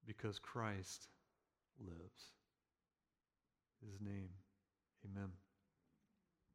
because 0.07 0.39
Christ 0.39 1.09
lives. 1.81 2.33
His 3.85 4.01
name, 4.01 4.31
amen. 5.05 5.31